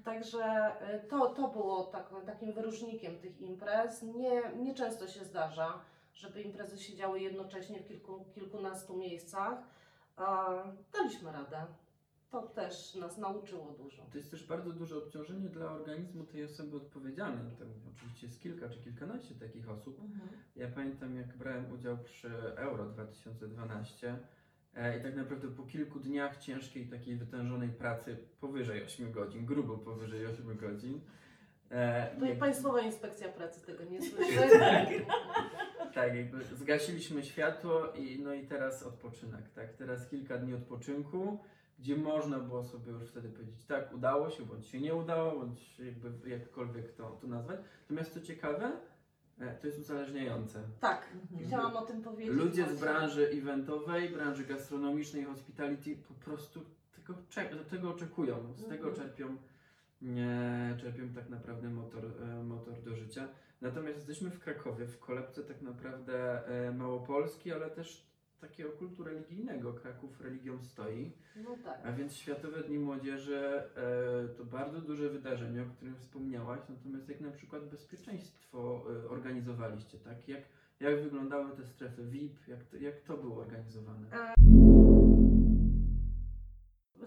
Także 0.06 0.72
y, 0.96 1.08
to, 1.08 1.30
to 1.30 1.48
było 1.48 1.84
tak, 1.84 2.10
takim 2.26 2.54
wyróżnikiem 2.54 3.18
tych 3.20 3.42
imprez. 3.42 4.04
Nie, 4.04 4.42
nie 4.58 4.76
często 4.76 5.08
się 5.08 5.26
zdarza, 5.26 5.74
żeby 6.14 6.42
imprezy 6.42 6.78
się 6.84 6.96
działy 6.96 7.20
jednocześnie 7.20 7.80
w 7.80 7.88
kilku, 7.88 8.26
kilkunastu 8.36 8.98
miejscach. 8.98 9.58
A, 10.18 10.50
daliśmy 10.94 11.32
radę. 11.32 11.66
To 12.32 12.42
też 12.42 12.96
nas 12.96 13.18
nauczyło 13.18 13.72
dużo. 13.72 14.04
To 14.12 14.18
jest 14.18 14.32
też 14.32 14.48
bardzo 14.48 14.72
duże 14.74 14.98
obciążenie 14.98 15.50
dla 15.50 15.72
organizmu 15.72 16.24
tej 16.24 16.44
osoby 16.44 16.78
odpowiedzialnej. 16.78 17.56
Tam 17.56 17.68
oczywiście 17.96 18.28
jest 18.28 18.42
kilka 18.42 18.70
czy 18.70 18.80
kilkanaście 18.80 19.36
takich 19.36 19.70
osób. 19.70 20.00
Mhm. 20.02 20.30
Ja 20.56 20.68
pamiętam, 20.68 21.16
jak 21.16 21.38
brałem 21.38 21.72
udział 21.72 21.98
przy 21.98 22.30
Euro 22.56 22.86
2012 22.86 24.20
e, 24.76 25.00
i 25.00 25.04
tak 25.04 25.16
naprawdę 25.16 25.48
po 25.48 25.64
kilku 25.64 26.00
dniach 26.00 26.38
ciężkiej, 26.38 26.88
takiej 26.88 27.16
wytężonej 27.16 27.70
pracy, 27.70 28.18
powyżej 28.40 28.84
8 28.84 29.12
godzin, 29.12 29.46
grubo 29.46 29.78
powyżej 29.78 30.26
8 30.26 30.58
godzin. 30.58 31.02
E, 31.70 32.16
To 32.20 32.26
i 32.26 32.30
jak- 32.30 32.40
Państwowa 32.40 32.82
Inspekcja 32.82 33.30
Pracy 33.30 33.66
tego 33.66 33.84
nie 33.84 34.02
słyszy. 34.10 34.40
Tak, 35.94 36.16
jakby 36.16 36.44
zgasiliśmy 36.46 37.24
światło 37.24 37.94
i 37.94 38.20
no 38.24 38.34
i 38.34 38.48
teraz 38.48 38.84
odpoczynek, 38.84 39.50
tak? 39.50 39.74
Teraz 39.74 40.08
kilka 40.10 40.38
dni 40.38 40.54
odpoczynku, 40.54 41.40
gdzie 41.80 41.96
można 41.98 42.40
było 42.40 42.64
sobie 42.64 42.92
już 42.92 43.10
wtedy 43.10 43.30
powiedzieć, 43.30 43.66
tak, 43.66 43.94
udało 43.94 44.30
się, 44.30 44.44
bądź 44.46 44.68
się 44.68 44.82
nie 44.82 44.96
udało, 44.96 45.40
bądź 45.40 45.80
jakby 45.80 46.30
jakkolwiek 46.30 46.92
to, 46.94 47.10
to 47.22 47.28
nazwać. 47.28 47.60
Natomiast 47.82 48.14
co 48.14 48.22
ciekawe, 48.22 48.72
e, 49.40 49.56
to 49.56 49.68
jest 49.68 49.80
uzależniające. 49.80 50.64
Tak, 50.80 51.08
Mhm. 51.24 51.48
chciałam 51.48 51.78
o 51.78 51.82
tym 51.82 52.02
powiedzieć. 52.02 52.36
Ludzie 52.36 52.66
z 52.70 52.80
branży 52.80 53.30
eventowej, 53.34 54.10
branży 54.10 54.44
gastronomicznej, 54.46 55.24
hospitality 55.24 55.96
po 56.08 56.14
prostu 56.14 56.62
tego, 57.36 57.64
tego 57.70 57.90
oczekują, 57.90 58.54
z 58.56 58.68
tego 58.68 58.88
Mhm. 58.90 58.96
czerpią, 58.96 59.38
nie, 60.02 60.78
czerpią 60.82 61.10
tak 61.16 61.30
naprawdę 61.30 61.70
motor, 61.70 62.06
e, 62.06 62.44
motor 62.44 62.82
do 62.82 62.96
życia. 62.96 63.28
Natomiast 63.62 63.98
jesteśmy 63.98 64.30
w 64.32 64.40
Krakowie, 64.40 64.88
w 64.88 65.00
kolebce 65.00 65.44
tak 65.44 65.62
naprawdę 65.62 66.46
e, 66.48 66.72
Małopolski, 66.72 67.52
ale 67.54 67.70
też 67.70 68.10
takiego 68.42 68.70
kultu 68.72 69.04
religijnego. 69.04 69.74
Kraków 69.74 70.22
religią 70.22 70.64
stoi. 70.64 71.12
No 71.36 71.58
tak. 71.64 71.86
A 71.86 71.92
więc 71.92 72.16
Światowe 72.16 72.64
Dni 72.64 72.80
Młodzieży 72.80 73.64
e, 73.76 74.28
to 74.38 74.46
bardzo 74.46 74.82
duże 74.82 75.10
wydarzenie, 75.10 75.62
o 75.62 75.66
którym 75.66 75.96
wspomniałaś. 75.96 76.60
Natomiast 76.70 77.10
jak 77.10 77.22
na 77.22 77.32
przykład 77.32 77.70
bezpieczeństwo 77.70 78.82
e, 79.06 79.10
organizowaliście, 79.10 79.98
tak? 79.98 80.28
Jak, 80.28 80.42
jak 80.80 81.04
wyglądały 81.04 81.56
te 81.58 81.66
strefy 81.66 82.04
VIP? 82.04 82.48
Jak 82.48 82.64
to, 82.64 82.78
jak 82.78 83.02
to 83.02 83.18
było 83.18 83.42
organizowane? 83.42 84.08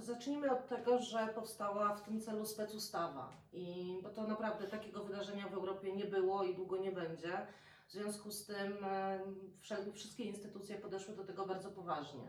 Zacznijmy 0.03 0.51
od 0.51 0.68
tego, 0.68 0.99
że 0.99 1.29
powstała 1.35 1.95
w 1.95 2.03
tym 2.03 2.21
celu 2.21 2.47
specustawa. 2.47 3.33
I, 3.53 3.99
bo 4.03 4.09
to 4.09 4.27
naprawdę 4.27 4.66
takiego 4.66 5.05
wydarzenia 5.05 5.49
w 5.49 5.55
Europie 5.55 5.97
nie 5.97 6.05
było 6.05 6.45
i 6.45 6.55
długo 6.55 6.77
nie 6.77 6.92
będzie. 6.92 7.47
W 7.93 7.95
związku 7.95 8.31
z 8.31 8.47
tym 8.47 8.85
e, 8.85 9.21
wszystkie 9.95 10.25
instytucje 10.25 10.77
podeszły 10.77 11.17
do 11.17 11.25
tego 11.25 11.47
bardzo 11.47 11.71
poważnie. 11.71 12.29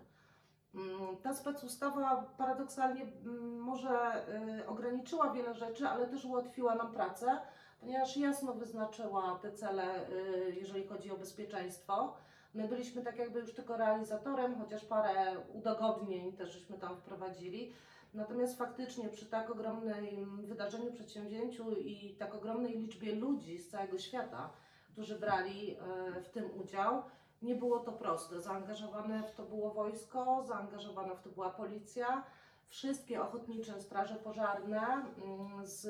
Mm, 0.75 1.17
Ta 1.17 1.33
specustawa 1.33 2.33
paradoksalnie 2.37 3.01
mm, 3.01 3.59
może 3.59 3.89
e, 3.89 4.67
ograniczyła 4.67 5.33
wiele 5.33 5.53
rzeczy, 5.53 5.87
ale 5.87 6.07
też 6.07 6.25
ułatwiła 6.25 6.75
nam 6.75 6.93
pracę, 6.93 7.41
ponieważ 7.79 8.17
jasno 8.17 8.53
wyznaczyła 8.53 9.39
te 9.41 9.51
cele, 9.51 10.07
e, 10.07 10.09
jeżeli 10.49 10.87
chodzi 10.87 11.11
o 11.11 11.17
bezpieczeństwo. 11.17 12.13
My 12.53 12.67
byliśmy 12.67 13.01
tak 13.01 13.17
jakby 13.17 13.39
już 13.39 13.53
tylko 13.53 13.77
realizatorem, 13.77 14.55
chociaż 14.55 14.85
parę 14.85 15.39
udogodnień 15.53 16.33
też 16.33 16.53
żeśmy 16.53 16.77
tam 16.77 16.97
wprowadzili. 16.97 17.73
Natomiast 18.13 18.57
faktycznie 18.57 19.09
przy 19.09 19.25
tak 19.25 19.49
ogromnym 19.49 20.45
wydarzeniu, 20.45 20.93
przedsięwzięciu 20.93 21.71
i 21.71 22.15
tak 22.19 22.35
ogromnej 22.35 22.79
liczbie 22.79 23.15
ludzi 23.15 23.57
z 23.57 23.69
całego 23.69 23.97
świata, 23.97 24.49
którzy 24.93 25.19
brali 25.19 25.77
e, 25.77 26.21
w 26.21 26.29
tym 26.29 26.49
udział, 26.61 27.03
nie 27.41 27.55
było 27.55 27.79
to 27.79 27.91
proste. 27.91 28.41
Zaangażowane 28.41 29.23
w 29.23 29.31
to 29.31 29.43
było 29.43 29.71
wojsko, 29.71 30.43
zaangażowana 30.47 31.15
w 31.15 31.21
to 31.21 31.29
była 31.29 31.49
policja, 31.49 32.23
wszystkie 32.67 33.21
ochotnicze 33.21 33.81
straże 33.81 34.15
pożarne 34.15 34.79
mm, 34.79 35.65
z 35.65 35.87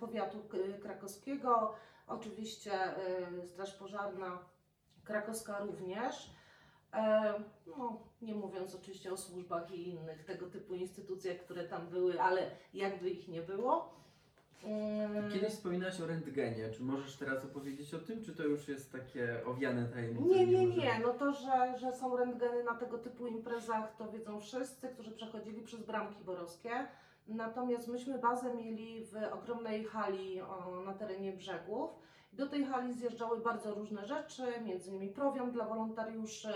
powiatu 0.00 0.38
krakowskiego, 0.82 1.74
oczywiście 2.06 2.72
e, 2.72 3.46
straż 3.46 3.74
pożarna 3.74 4.38
krakowska 5.04 5.58
również. 5.58 6.30
E, 6.92 7.34
no, 7.66 8.00
nie 8.22 8.34
mówiąc 8.34 8.74
oczywiście 8.74 9.12
o 9.12 9.16
służbach 9.16 9.70
i 9.70 9.88
innych 9.88 10.24
tego 10.24 10.46
typu 10.50 10.74
instytucjach, 10.74 11.36
które 11.36 11.64
tam 11.64 11.86
były, 11.86 12.22
ale 12.22 12.50
jakby 12.74 13.10
ich 13.10 13.28
nie 13.28 13.42
było. 13.42 13.96
Mm, 14.64 15.30
Kiedyś 15.32 15.52
wspominałaś 15.52 16.00
o 16.00 16.06
rentgenie. 16.06 16.70
Czy 16.70 16.82
możesz 16.82 17.16
teraz 17.16 17.44
opowiedzieć 17.44 17.94
o 17.94 17.98
tym, 17.98 18.22
czy 18.24 18.34
to 18.36 18.42
już 18.42 18.68
jest 18.68 18.92
takie 18.92 19.40
owiane 19.46 19.84
tajemnicą? 19.88 20.26
Nie, 20.26 20.46
nie, 20.46 20.66
możemy- 20.66 20.82
nie. 20.82 20.98
No 21.02 21.14
to, 21.14 21.32
że, 21.32 21.78
że 21.78 21.92
są 21.92 22.16
rentgeny 22.16 22.64
na 22.64 22.74
tego 22.74 22.98
typu 22.98 23.26
imprezach, 23.26 23.96
to 23.96 24.10
wiedzą 24.12 24.40
wszyscy, 24.40 24.88
którzy 24.88 25.10
przechodzili 25.10 25.62
przez 25.62 25.80
bramki 25.82 26.24
borowskie. 26.24 26.70
Natomiast 27.28 27.88
myśmy 27.88 28.18
bazę 28.18 28.54
mieli 28.54 29.04
w 29.04 29.14
ogromnej 29.32 29.84
hali 29.84 30.40
o, 30.40 30.82
na 30.86 30.94
terenie 30.94 31.32
brzegów. 31.32 31.90
Do 32.32 32.46
tej 32.46 32.64
hali 32.64 32.92
zjeżdżały 32.94 33.40
bardzo 33.40 33.74
różne 33.74 34.06
rzeczy, 34.06 34.42
między 34.64 34.90
innymi 34.90 35.08
prowiant 35.08 35.52
dla 35.52 35.64
wolontariuszy, 35.64 36.52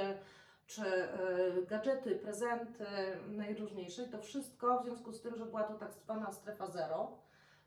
czy 0.67 0.83
y, 0.87 1.67
gadżety, 1.67 2.17
prezenty 2.17 2.85
najróżniejsze. 3.29 4.03
I 4.03 4.09
to 4.09 4.19
wszystko 4.19 4.81
w 4.81 4.85
związku 4.85 5.13
z 5.13 5.23
tym, 5.23 5.37
że 5.37 5.47
była 5.47 5.63
to 5.63 5.75
tak 5.75 5.93
zwana 5.93 6.33
strefa 6.33 6.67
zero, 6.67 7.11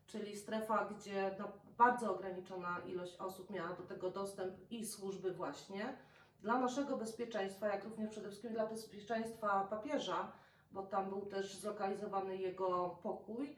czyli 0.06 0.36
strefa, 0.36 0.84
gdzie 0.84 1.36
no, 1.38 1.48
bardzo 1.78 2.14
ograniczona 2.14 2.80
ilość 2.86 3.16
osób 3.16 3.50
miała 3.50 3.72
do 3.72 3.82
tego 3.82 4.10
dostęp 4.10 4.54
i 4.70 4.86
służby 4.86 5.32
właśnie. 5.32 5.96
Dla 6.42 6.58
naszego 6.58 6.96
bezpieczeństwa, 6.96 7.68
jak 7.68 7.84
również 7.84 8.10
przede 8.10 8.28
wszystkim 8.28 8.52
dla 8.52 8.66
bezpieczeństwa 8.66 9.66
papieża, 9.70 10.32
bo 10.72 10.82
tam 10.82 11.08
był 11.08 11.20
też 11.20 11.54
zlokalizowany 11.54 12.36
jego 12.36 12.98
pokój, 13.02 13.56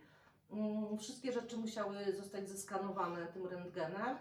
mm, 0.51 0.99
wszystkie 0.99 1.33
rzeczy 1.33 1.57
musiały 1.57 2.13
zostać 2.13 2.49
zeskanowane 2.49 3.27
tym 3.27 3.47
rentgenem. 3.47 4.17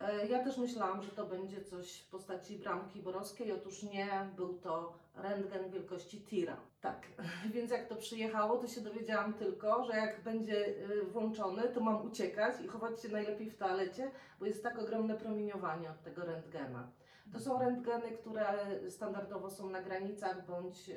E, 0.00 0.26
Ja 0.26 0.44
też 0.44 0.58
myślałam, 0.58 1.02
że 1.02 1.10
to 1.10 1.26
będzie 1.26 1.64
coś 1.64 2.00
w 2.00 2.10
postaci 2.10 2.58
bramki 2.58 3.02
borowskiej, 3.02 3.52
otóż 3.52 3.82
nie, 3.82 4.28
był 4.36 4.54
to 4.58 4.92
rentgen 5.14 5.70
wielkości 5.70 6.20
tira. 6.20 6.56
Tak, 6.80 7.06
więc 7.54 7.70
jak 7.70 7.88
to 7.88 7.96
przyjechało, 7.96 8.56
to 8.56 8.68
się 8.68 8.80
dowiedziałam 8.80 9.34
tylko, 9.34 9.84
że 9.84 9.96
jak 9.96 10.22
będzie 10.22 10.66
y, 10.66 11.04
włączony, 11.04 11.62
to 11.62 11.80
mam 11.80 12.06
uciekać 12.06 12.60
i 12.64 12.68
chować 12.68 13.02
się 13.02 13.08
najlepiej 13.08 13.50
w 13.50 13.56
toalecie, 13.56 14.10
bo 14.40 14.46
jest 14.46 14.62
tak 14.62 14.78
ogromne 14.78 15.14
promieniowanie 15.14 15.90
od 15.90 16.02
tego 16.02 16.24
rentgena. 16.24 16.88
To 17.32 17.40
są 17.40 17.58
rentgeny, 17.58 18.10
które 18.10 18.66
standardowo 18.90 19.50
są 19.50 19.70
na 19.70 19.82
granicach 19.82 20.46
bądź 20.46 20.88
y, 20.88 20.94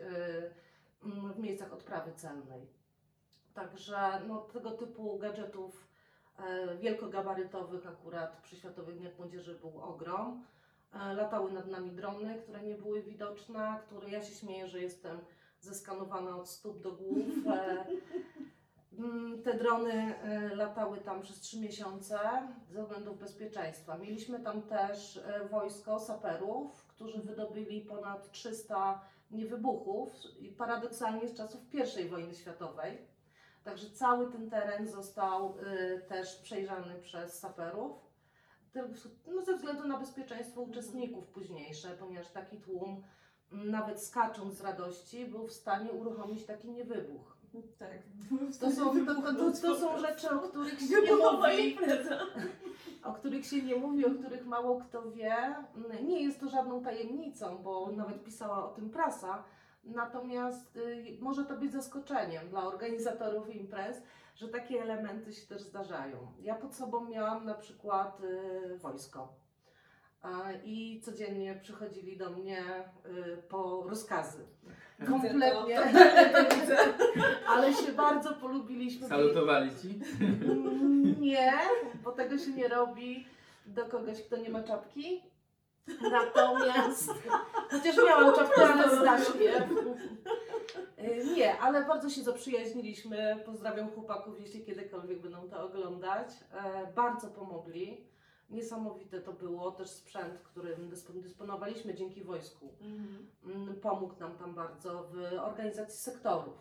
mm, 1.06 1.34
w 1.34 1.40
miejscach 1.40 1.74
odprawy 1.74 2.12
celnej. 2.14 2.68
Także 3.54 4.22
no, 4.28 4.38
tego 4.38 4.72
typu 4.72 5.18
gadżetów 5.20 5.76
e, 5.76 5.93
wielkogabarytowych 6.80 7.88
akurat 7.88 8.42
przy 8.42 8.56
Światowych 8.56 8.98
Dniach 8.98 9.20
Młodzieży 9.20 9.56
był 9.56 9.82
ogrom. 9.82 10.44
E, 10.94 11.14
Latały 11.14 11.52
nad 11.52 11.68
nami 11.68 11.92
drony, 11.92 12.42
które 12.44 12.64
nie 12.64 12.76
były 12.76 13.02
widoczne, 13.02 13.80
które 13.86 14.10
ja 14.10 14.22
się 14.22 14.36
śmieję, 14.36 14.68
że 14.68 14.80
jestem 14.80 15.20
zeskanowana 15.60 16.38
od 16.38 16.50
stóp 16.50 16.82
do 16.82 16.92
głów. 16.92 17.48
E, 17.48 17.86
mm, 19.00 19.42
Te 19.44 19.58
drony 19.58 19.94
e, 19.94 20.56
latały 20.56 20.98
tam 20.98 21.22
przez 21.22 21.40
trzy 21.40 21.60
miesiące 21.60 22.20
ze 22.70 22.84
względów 22.84 23.20
bezpieczeństwa. 23.20 23.98
Mieliśmy 23.98 24.40
tam 24.40 24.62
też 24.62 25.18
e, 25.18 25.48
wojsko 25.48 26.00
saperów, 26.00 26.86
którzy 26.88 27.22
wydobyli 27.22 27.82
ponad 27.82 28.32
300 28.32 29.02
niewybuchów 29.32 30.14
paradoksalnie 30.58 31.28
z 31.28 31.38
czasów 31.38 31.62
I 32.06 32.10
wojny 32.10 32.36
światowej. 32.36 33.13
Także 33.64 33.90
cały 33.90 34.32
ten 34.32 34.50
teren 34.50 34.88
został 34.88 35.56
y, 35.58 36.02
też 36.08 36.36
przejrzany 36.36 36.96
przez 37.02 37.40
saperów. 37.40 37.92
No, 39.28 39.42
ze 39.42 39.56
względu 39.56 39.88
na 39.88 40.00
bezpieczeństwo 40.00 40.62
uczestników 40.62 41.28
późniejsze, 41.28 41.90
ponieważ 42.00 42.30
taki 42.32 42.58
tłum, 42.58 43.04
m, 43.52 43.72
nawet 43.72 44.04
skacząc 44.04 44.54
z 44.54 44.62
radości, 44.62 45.26
był 45.26 45.48
w 45.48 45.52
stanie 45.54 45.92
uruchomić 45.92 46.46
taki 46.46 46.72
niewybuch. 46.72 47.38
Tak. 47.80 47.90
To 48.60 48.72
są, 48.72 48.84
to, 49.06 49.16
to, 49.22 49.52
to, 49.62 49.76
są 49.76 49.98
rzeczy, 49.98 50.30
o 50.30 50.40
których 50.40 50.80
się 50.80 50.86
nie 51.02 51.16
mówi 51.16 51.78
o 53.04 53.14
których 53.14 53.46
się 53.46 53.62
nie 53.62 53.76
mówi, 53.76 54.06
o 54.06 54.10
których 54.12 54.46
mało 54.46 54.80
kto 54.82 55.12
wie. 55.12 55.36
Mm, 55.76 56.08
Nie 56.08 56.24
jest 56.24 56.40
to 56.40 56.50
żadną 56.50 56.84
tajemnicą, 56.84 57.58
bo 57.58 57.80
Mhm. 57.80 57.98
nawet 57.98 58.24
pisała 58.24 58.66
o 58.66 58.74
tym 58.74 58.90
prasa. 58.90 59.44
Natomiast 59.84 60.78
y, 60.78 61.18
może 61.20 61.46
to 61.46 61.58
być 61.58 61.72
zaskoczeniem 61.72 62.50
dla 62.50 62.64
organizatorów 62.64 63.56
imprez, 63.56 64.02
że 64.36 64.48
takie 64.48 64.82
elementy 64.82 65.34
się 65.34 65.48
też 65.48 65.62
zdarzają. 65.62 66.18
Ja 66.42 66.56
pod 66.56 66.76
sobą 66.76 67.06
miałam 67.10 67.46
na 67.46 67.54
przykład 67.54 68.22
y, 68.24 68.78
wojsko. 68.78 69.34
I 70.64 71.02
codziennie 71.06 71.56
przychodzili 71.62 72.18
do 72.18 72.30
mnie 72.30 72.62
y, 73.06 73.38
po 73.50 73.84
rozkazy. 73.90 74.46
Kompletnie. 75.08 75.80
Ale 77.48 77.74
się 77.74 77.92
bardzo 77.92 78.34
polubiliśmy. 78.34 79.08
Salutowali 79.08 79.70
ci? 79.82 80.00
Mm, 80.22 81.22
Nie, 81.22 81.54
bo 82.04 82.12
tego 82.12 82.38
się 82.38 82.52
nie 82.52 82.68
robi 82.68 83.28
do 83.66 83.86
kogoś, 83.86 84.22
kto 84.24 84.38
nie 84.38 84.50
ma 84.50 84.64
czapki. 84.64 85.22
Natomiast, 86.12 87.10
chociaż 87.72 87.96
miałam 88.06 88.36
czapkę, 88.36 88.68
ale 88.68 88.96
z 88.96 89.00
daszkiem. 89.04 89.78
Y, 91.00 91.26
Nie, 91.36 91.60
ale 91.60 91.86
bardzo 91.86 92.10
się 92.10 92.24
zaprzyjaźniliśmy. 92.24 93.44
Pozdrawiam 93.46 93.92
chłopaków, 93.92 94.40
jeśli 94.40 94.66
kiedykolwiek 94.66 95.22
będą 95.22 95.50
to 95.50 95.64
oglądać. 95.66 96.28
E, 96.54 96.92
Bardzo 96.96 97.28
pomogli. 97.28 98.08
Niesamowite 98.50 99.22
to 99.22 99.34
było. 99.34 99.72
Też 99.72 99.90
sprzęt, 99.90 100.40
którym 100.40 100.90
dyspo- 100.92 101.22
dysponowaliśmy 101.22 101.94
dzięki 101.96 102.24
wojsku 102.24 102.74
mm, 103.46 103.76
pomógł 103.82 104.20
nam 104.20 104.38
tam 104.38 104.56
bardzo 104.56 105.04
w 105.04 105.18
organizacji 105.40 106.00
sektorów. 106.00 106.54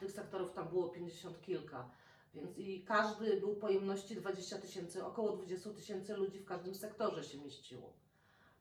Tych 0.00 0.12
sektorów 0.12 0.52
tam 0.52 0.68
było 0.68 0.88
50 0.88 1.40
kilka, 1.42 1.88
więc 2.34 2.58
i 2.58 2.84
każdy 2.84 3.40
był 3.40 3.56
pojemności 3.56 4.16
20 4.16 4.58
tysięcy, 4.58 5.04
około 5.04 5.32
20 5.36 5.70
tysięcy 5.70 6.16
ludzi 6.16 6.38
w 6.38 6.44
każdym 6.44 6.74
sektorze 6.74 7.24
się 7.24 7.38
mieściło. 7.38 7.92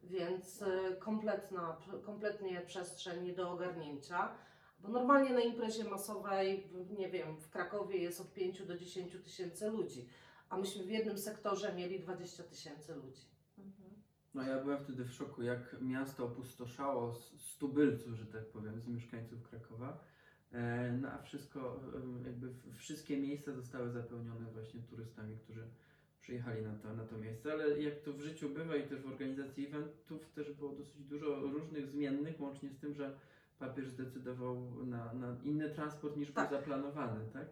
Więc 0.03 0.61
e, 0.61 0.95
kompletna, 0.95 1.77
kompletnie 2.03 2.61
przestrzeń 2.61 3.23
nie 3.23 3.33
do 3.33 3.51
ogarnięcia. 3.51 4.31
Bo 4.79 4.89
normalnie 4.89 5.33
na 5.33 5.41
imprezie 5.41 5.83
masowej, 5.83 6.69
nie 6.97 7.09
wiem, 7.09 7.37
w 7.37 7.49
Krakowie 7.49 7.97
jest 7.97 8.21
od 8.21 8.33
5 8.33 8.65
do 8.65 8.77
10 8.77 9.17
tysięcy 9.23 9.69
ludzi, 9.69 10.09
a 10.49 10.57
myśmy 10.57 10.83
w 10.83 10.89
jednym 10.89 11.17
sektorze 11.17 11.75
mieli 11.75 11.99
20 11.99 12.43
tysięcy 12.43 12.95
ludzi. 12.95 13.29
No 14.33 14.43
ja 14.43 14.63
byłem 14.63 14.79
wtedy 14.79 15.05
w 15.05 15.13
szoku, 15.13 15.43
jak 15.43 15.75
miasto 15.81 16.25
opustoszało 16.25 17.13
z, 17.13 17.41
z 17.41 17.57
tubylców, 17.57 18.13
że 18.13 18.25
tak 18.25 18.45
powiem, 18.45 18.81
z 18.81 18.87
mieszkańców 18.87 19.49
Krakowa. 19.49 20.03
E, 20.51 20.91
no 21.01 21.11
a 21.11 21.21
wszystko, 21.21 21.59
e, 21.69 22.27
jakby 22.27 22.53
wszystkie 22.73 23.17
miejsca 23.17 23.53
zostały 23.53 23.91
zapełnione 23.91 24.51
właśnie 24.51 24.81
turystami, 24.81 25.37
którzy 25.37 25.67
przyjechali 26.21 26.61
na 26.61 26.73
to, 26.75 26.93
na 26.93 27.03
to 27.03 27.17
miejsce, 27.17 27.51
ale 27.51 27.79
jak 27.79 27.99
to 27.99 28.13
w 28.13 28.21
życiu 28.21 28.49
bywa 28.49 28.75
i 28.75 28.87
też 28.87 29.01
w 29.01 29.07
organizacji 29.07 29.67
eventów 29.67 30.29
też 30.35 30.51
było 30.51 30.71
dosyć 30.71 31.03
dużo 31.03 31.35
różnych 31.39 31.87
zmiennych, 31.87 32.41
łącznie 32.41 32.69
z 32.69 32.79
tym, 32.79 32.93
że 32.93 33.17
papież 33.59 33.87
zdecydował 33.87 34.55
na, 34.85 35.13
na 35.13 35.35
inny 35.43 35.69
transport 35.69 36.15
niż 36.17 36.31
Tak. 36.31 36.49
był 36.49 36.59
zaplanowany, 36.59 37.25
tak? 37.33 37.45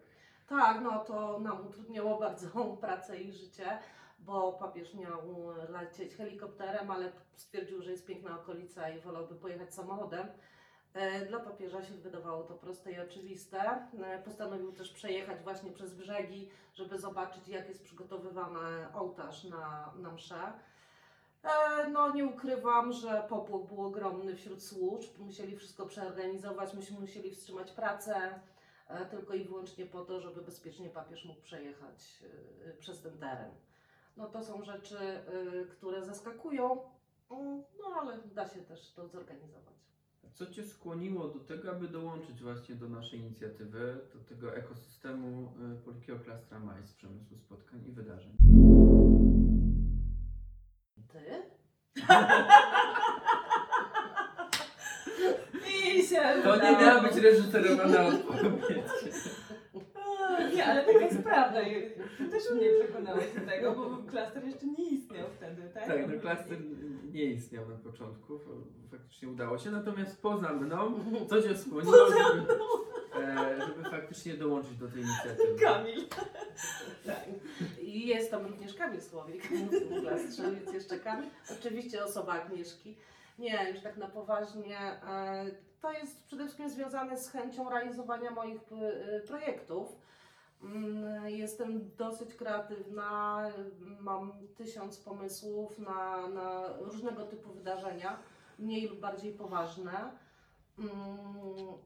Tak, 0.48 0.82
no 0.82 1.04
to 1.04 1.40
nam 1.40 1.66
utrudniało 1.66 2.18
bardzo 2.26 2.76
pracę 2.80 3.20
i 3.20 3.32
życie, 3.32 3.78
bo 4.18 4.52
papież 4.52 4.94
miał 4.94 5.46
lecieć 5.68 6.14
helikopterem, 6.14 6.90
ale 6.90 7.12
stwierdził, 7.34 7.82
że 7.82 7.90
jest 7.90 8.06
piękna 8.06 8.40
okolica 8.40 8.88
i 8.90 9.00
wolałby 9.00 9.34
pojechać 9.34 9.74
samochodem. 9.74 10.26
E, 10.94 11.26
Dla 11.26 11.40
papieża 11.40 11.82
się 11.82 11.94
wydawało 11.94 12.42
to 12.42 12.54
proste 12.54 12.92
i 12.92 13.00
oczywiste. 13.00 13.86
E, 14.04 14.22
Postanowił 14.24 14.72
też 14.72 14.92
przejechać 14.92 15.42
właśnie 15.42 15.72
przez 15.72 15.94
brzegi, 15.94 16.48
żeby 16.74 16.98
zobaczyć, 16.98 17.48
jak 17.48 17.68
jest 17.68 17.82
przygotowywany 17.82 18.94
ołtarz 18.94 19.44
na, 19.44 19.92
na 19.96 20.12
mszę. 20.12 20.52
E, 21.42 21.88
No, 21.90 22.12
nie 22.12 22.24
ukrywam, 22.24 22.92
że 22.92 23.26
popłoch 23.28 23.66
był 23.66 23.86
ogromny 23.86 24.36
wśród 24.36 24.62
służb. 24.62 25.18
Musieli 25.18 25.56
wszystko 25.56 25.86
przeorganizować, 25.86 26.74
myśmy 26.74 27.00
musieli 27.00 27.30
wstrzymać 27.30 27.70
pracę 27.72 28.40
tylko 29.10 29.34
i 29.34 29.44
wyłącznie 29.44 29.86
po 29.86 30.04
to, 30.04 30.20
żeby 30.20 30.42
bezpiecznie 30.42 30.88
papież 30.90 31.24
mógł 31.24 31.40
przejechać 31.40 32.22
przez 32.78 33.02
ten 33.02 33.18
teren. 33.18 33.50
No 34.16 34.26
to 34.26 34.44
są 34.44 34.62
rzeczy, 34.62 34.96
które 35.70 36.04
zaskakują, 36.04 36.80
mm, 37.30 37.62
no 37.80 37.86
ale 38.00 38.18
da 38.18 38.48
się 38.48 38.62
też 38.62 38.92
to 38.92 39.08
zorganizować. 39.08 39.74
Co 40.38 40.46
Cię 40.46 40.64
skłoniło 40.64 41.28
do 41.28 41.38
tego, 41.40 41.70
aby 41.70 41.88
dołączyć 41.88 42.42
właśnie 42.42 42.74
do 42.74 42.88
naszej 42.88 43.20
inicjatywy, 43.20 43.98
do 44.14 44.20
tego 44.20 44.56
ekosystemu 44.56 45.52
y, 45.72 45.76
Polskiego 45.84 46.18
Klastra 46.18 46.60
MAIS, 46.60 46.92
przemysłu 46.92 47.38
spotkań 47.38 47.80
i 47.88 47.92
wydarzeń? 47.92 48.32
Ty? 51.12 51.42
I 55.98 56.02
się 56.06 56.16
To 56.42 56.56
nie 56.56 56.62
udało. 56.62 56.80
miała 56.80 57.02
być 57.02 57.16
reżyserowana 57.16 58.06
odpowiedź. 58.06 58.84
Nie, 60.58 60.66
ale 60.66 60.84
taka 60.84 60.98
jest 60.98 61.22
prawda. 61.22 61.60
Ty 62.18 62.28
też 62.28 62.42
mnie 62.54 62.66
przekonałeś 62.84 63.24
do 63.34 63.40
tego, 63.50 63.74
bo 63.74 64.10
klaster 64.10 64.44
jeszcze 64.44 64.66
nie 64.66 64.88
istniał 64.90 65.26
wtedy, 65.36 65.62
tak? 65.74 65.86
Tak, 65.86 66.14
no 66.14 66.20
klaster 66.20 66.58
nie 67.12 67.24
istniał 67.24 67.68
na 67.68 67.76
początku, 67.76 68.38
faktycznie 68.90 69.28
udało 69.28 69.58
się, 69.58 69.70
natomiast 69.70 70.22
poza 70.22 70.52
mną, 70.52 71.00
co 71.28 71.42
Cię 71.42 71.56
skłoniło, 71.56 71.96
żeby, 72.08 72.52
e, 73.24 73.58
żeby 73.66 73.90
faktycznie 73.90 74.34
dołączyć 74.34 74.76
do 74.76 74.88
tej 74.88 75.02
inicjatywy? 75.02 75.58
Kamil. 75.60 76.08
Tak. 77.06 77.24
I 77.82 78.06
jest 78.06 78.30
tam 78.30 78.46
również 78.46 78.74
Kamil 78.74 79.00
Słowik 79.00 79.42
w 79.44 79.70
tym 79.70 80.00
klastrze, 80.00 80.42
więc 80.42 80.72
jeszcze 80.74 80.98
Kamil. 80.98 81.28
Oczywiście 81.60 82.04
osoba 82.04 82.32
Agnieszki. 82.32 82.96
Nie, 83.38 83.70
już 83.70 83.80
tak 83.80 83.96
na 83.96 84.08
poważnie. 84.08 84.78
e, 84.80 85.50
To 85.80 85.92
jest 85.92 86.24
przede 86.26 86.44
wszystkim 86.44 86.70
związane 86.70 87.18
z 87.18 87.30
chęcią 87.30 87.70
realizowania 87.70 88.30
moich 88.30 88.60
e, 88.72 89.20
projektów. 89.20 89.88
Mm, 90.62 91.28
Jestem 91.28 91.90
dosyć 91.96 92.34
kreatywna, 92.34 93.42
mam 94.00 94.32
tysiąc 94.56 94.98
pomysłów 94.98 95.78
na, 95.78 96.28
na 96.28 96.76
różnego 96.80 97.24
typu 97.26 97.50
wydarzenia, 97.52 98.18
mniej 98.58 98.88
lub 98.88 99.00
bardziej 99.00 99.32
poważne. 99.32 100.10
Mm, 100.78 100.92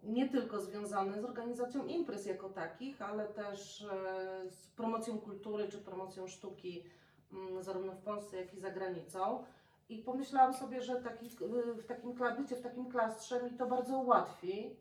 Nie 0.03 0.29
tylko 0.29 0.61
związane 0.61 1.21
z 1.21 1.25
organizacją 1.25 1.87
imprez 1.87 2.27
jako 2.27 2.49
takich, 2.49 3.03
ale 3.03 3.27
też 3.29 3.83
e, 3.83 4.51
z 4.51 4.67
promocją 4.67 5.19
kultury 5.19 5.69
czy 5.69 5.79
promocją 5.79 6.27
sztuki, 6.29 6.85
mm, 7.33 7.63
zarówno 7.63 7.93
w 7.93 8.03
Polsce, 8.03 8.37
jak 8.37 8.55
i 8.55 8.61
za 8.61 8.71
granicą. 8.71 9.45
I 9.89 9.99
pomyślałam 9.99 10.55
sobie, 10.55 10.83
że 10.83 10.97
taki, 11.03 11.29
w 11.77 11.87
takim 11.87 12.13
kla- 12.15 12.37
bycie 12.37 12.57
w 12.57 12.63
takim 12.63 12.91
klastrze 12.91 13.43
mi 13.43 13.51
to 13.51 13.67
bardzo 13.67 13.99
ułatwi. 13.99 14.77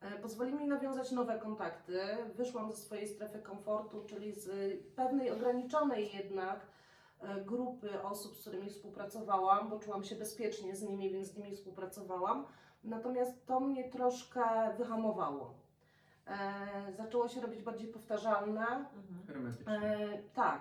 E, 0.00 0.18
Pozwoli 0.18 0.54
mi 0.54 0.66
nawiązać 0.66 1.12
nowe 1.12 1.38
kontakty. 1.38 2.00
Wyszłam 2.34 2.72
ze 2.72 2.76
swojej 2.76 3.08
strefy 3.08 3.38
komfortu, 3.38 4.04
czyli 4.04 4.32
z 4.32 4.50
pewnej 4.96 5.30
ograniczonej 5.30 6.16
jednak 6.16 6.66
e, 7.20 7.40
grupy 7.40 8.02
osób, 8.02 8.36
z 8.36 8.40
którymi 8.40 8.70
współpracowałam, 8.70 9.70
bo 9.70 9.78
czułam 9.78 10.04
się 10.04 10.16
bezpiecznie 10.16 10.76
z 10.76 10.82
nimi, 10.82 11.10
więc 11.10 11.28
z 11.28 11.36
nimi 11.36 11.56
współpracowałam. 11.56 12.46
Natomiast 12.84 13.46
to 13.46 13.60
mnie 13.60 13.90
troszkę 13.90 14.42
wyhamowało. 14.78 15.54
E, 16.26 16.92
zaczęło 16.96 17.28
się 17.28 17.40
robić 17.40 17.62
bardziej 17.62 17.88
powtarzalne, 17.88 18.84
Hermetycznie. 19.26 19.72
E, 19.72 20.22
tak, 20.34 20.60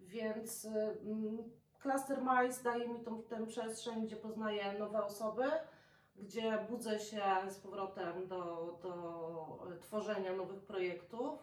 więc 0.00 0.64
y, 0.64 0.98
mm, 1.02 1.38
Cluster 1.82 2.18
Mice 2.22 2.62
daje 2.62 2.88
mi 2.88 3.00
tą, 3.00 3.22
tę 3.22 3.46
przestrzeń, 3.46 4.06
gdzie 4.06 4.16
poznaję 4.16 4.78
nowe 4.78 5.04
osoby, 5.04 5.44
gdzie 6.18 6.58
budzę 6.70 6.98
się 6.98 7.22
z 7.48 7.56
powrotem 7.56 8.28
do, 8.28 8.78
do 8.82 9.68
e, 9.72 9.78
tworzenia 9.78 10.32
nowych 10.32 10.60
projektów. 10.60 11.38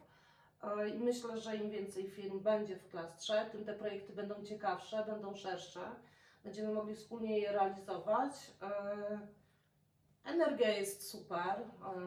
E, 0.64 0.90
I 0.90 1.00
myślę, 1.00 1.38
że 1.38 1.56
im 1.56 1.70
więcej 1.70 2.10
firm 2.10 2.40
będzie 2.40 2.76
w 2.76 2.90
klastrze, 2.90 3.50
tym 3.52 3.66
te 3.66 3.74
projekty 3.74 4.14
będą 4.14 4.44
ciekawsze, 4.44 5.06
będą 5.06 5.36
szersze. 5.36 5.82
będziemy 6.44 6.74
mogli 6.74 6.96
wspólnie 6.96 7.40
je 7.40 7.52
realizować. 7.52 8.34
E, 8.62 9.44
Energia 10.26 10.70
jest 10.70 11.10
super 11.10 11.56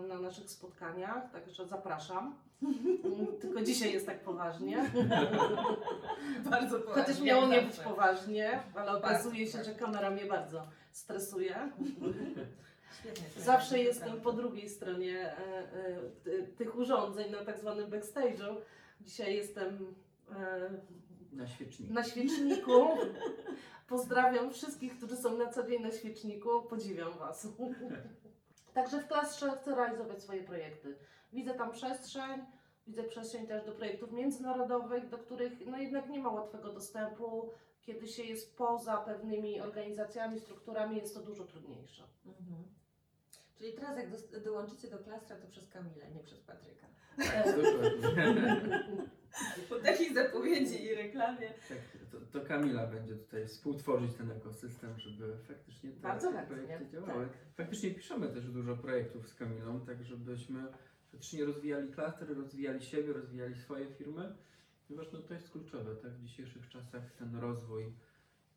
na 0.09 0.19
naszych 0.19 0.51
spotkaniach, 0.51 1.33
także 1.33 1.67
zapraszam. 1.67 2.46
Tylko 3.41 3.63
dzisiaj 3.63 3.93
jest 3.93 4.07
tak 4.07 4.21
poważnie. 4.21 4.91
Bardzo 6.51 6.79
poważnie. 6.81 7.03
Chociaż 7.03 7.21
miało 7.23 7.47
nie 7.47 7.63
być 7.63 7.77
poważnie, 7.77 8.61
ale 8.75 8.93
okazuje 8.93 9.47
się, 9.47 9.65
że 9.65 9.75
kamera 9.75 10.11
mnie 10.11 10.25
bardzo 10.27 10.67
stresuje. 10.93 11.57
Zawsze 13.37 13.79
jestem 13.79 14.09
naprawdę. 14.09 14.25
po 14.25 14.33
drugiej 14.33 14.69
stronie 14.69 15.19
e, 15.21 15.37
e, 15.37 16.01
ty- 16.25 16.47
tych 16.59 16.77
urządzeń 16.79 17.33
na 17.33 17.45
tak 17.45 17.59
zwanym 17.59 17.91
backstage'u. 17.91 18.57
Dzisiaj 19.01 19.35
jestem 19.37 19.95
e, 20.37 20.71
Na 21.33 21.47
świeczniku. 21.47 21.93
na 21.95 22.05
świeczniku. 22.05 22.89
Pozdrawiam 23.89 24.51
wszystkich, 24.53 24.97
którzy 24.97 25.17
są 25.17 25.37
na 25.39 25.51
co 25.53 25.67
dzień 25.67 25.83
na 25.83 25.91
świeczniku. 25.91 26.63
Podziwiam 26.63 27.13
Was. 27.19 27.49
Także 28.75 28.99
w 29.03 29.07
klastrze 29.09 29.51
chcę 29.63 29.75
realizować 29.75 30.23
swoje 30.23 30.43
projekty. 30.43 30.95
Widzę 31.37 31.55
tam 31.55 31.73
przestrzeń, 31.73 32.41
widzę 32.87 33.05
przestrzeń 33.05 33.47
też 33.47 33.65
do 33.65 33.73
projektów 33.73 34.13
międzynarodowych, 34.13 35.09
do 35.09 35.19
których 35.19 35.67
no 35.67 35.79
jednak 35.79 36.09
nie 36.09 36.19
ma 36.19 36.31
łatwego 36.31 36.73
dostępu. 36.73 37.51
Kiedy 37.81 38.09
się 38.09 38.23
jest 38.23 38.57
poza 38.57 38.97
pewnymi 38.97 39.61
organizacjami, 39.61 40.41
strukturami, 40.41 40.97
jest 40.97 41.15
to 41.15 41.21
dużo 41.21 41.45
trudniejsze. 41.45 42.03
Mhm. 42.27 42.65
Czyli 43.59 43.73
teraz 43.73 43.97
jak 43.97 44.11
dos- 44.11 44.43
dołączycie 44.45 44.91
do 44.91 44.99
klastra, 44.99 45.37
to 45.37 45.47
przez 45.47 45.69
Kamilę, 45.69 46.11
nie 46.11 46.21
przez 46.21 46.41
Patryka. 46.41 46.87
Dokładnie. 48.03 48.61
Po 49.69 49.75
takiej 49.75 50.15
zapowiedzi 50.15 50.85
i 50.85 50.95
reklamie. 50.95 51.49
Tak, 51.69 51.79
to, 52.13 52.39
to 52.39 52.47
Kamila 52.47 52.87
będzie 52.87 53.15
tutaj 53.15 53.47
współtworzyć 53.47 54.15
ten 54.15 54.31
ekosystem, 54.31 54.99
żeby 54.99 55.37
faktycznie 55.37 55.91
te, 55.91 56.01
Bardzo 56.01 56.33
chętnie, 56.33 56.57
projekty 56.57 56.87
działały. 56.93 57.29
Faktycznie 57.57 57.91
piszemy 57.91 58.29
też 58.29 58.51
dużo 58.51 58.77
projektów 58.77 59.29
z 59.29 59.35
Kamilą, 59.35 59.81
tak 59.81 60.03
żebyśmy 60.05 60.61
faktycznie 61.17 61.45
rozwijali 61.45 61.93
klaster, 61.93 62.37
rozwijali 62.37 62.83
siebie, 62.83 63.13
rozwijali 63.13 63.55
swoje 63.57 63.87
firmy. 63.95 64.37
Ponieważ 64.89 65.13
no, 65.13 65.19
to 65.19 65.35
jest 65.35 65.51
kluczowe, 65.51 65.97
tak? 65.97 66.13
W 66.13 66.23
dzisiejszych 66.23 66.69
czasach 66.69 67.13
ten 67.19 67.37
rozwój 67.37 67.93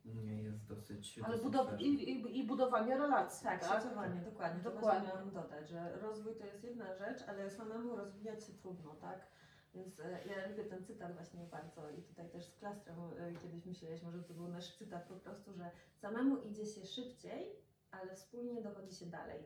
nie 0.06 0.44
jest 0.44 0.66
dosyć. 0.68 1.20
Ale 1.24 1.38
dosyć 1.38 1.52
budow- 1.52 1.80
i, 1.80 2.12
i, 2.12 2.40
i 2.40 2.44
budowanie 2.48 2.98
relacji. 2.98 3.44
Tak, 3.44 3.62
Tak, 3.62 3.84
dokładnie. 3.84 4.22
To 4.22 4.32
Dokładnie. 4.32 4.72
właśnie 4.82 5.08
miałam 5.08 5.32
dodać, 5.32 5.70
że 5.70 5.98
rozwój 6.02 6.36
to 6.36 6.46
jest 6.46 6.64
jedna 6.64 6.96
rzecz, 6.96 7.20
ale 7.28 7.50
samemu 7.50 7.96
rozwijać 7.96 8.44
się 8.46 8.54
trudno, 8.54 8.96
tak? 8.96 9.28
Więc 9.76 10.00
e, 10.00 10.20
ja 10.26 10.48
lubię 10.50 10.66
ten 10.66 10.86
cytat 10.86 11.14
właśnie 11.16 11.44
bardzo 11.52 11.90
i 11.90 12.02
tutaj 12.02 12.30
też 12.30 12.46
z 12.46 12.56
klastrem 12.56 12.96
e, 13.18 13.34
kiedyś 13.42 13.66
myśleliśmy, 13.66 14.12
że 14.12 14.24
to 14.24 14.34
był 14.34 14.48
nasz 14.48 14.78
cytat 14.78 15.08
po 15.08 15.16
prostu, 15.16 15.54
że 15.54 15.72
samemu 15.96 16.38
idzie 16.38 16.66
się 16.66 16.86
szybciej, 16.86 17.56
ale 17.92 18.16
wspólnie 18.16 18.62
dochodzi 18.62 18.96
się 18.96 19.06
dalej. 19.06 19.44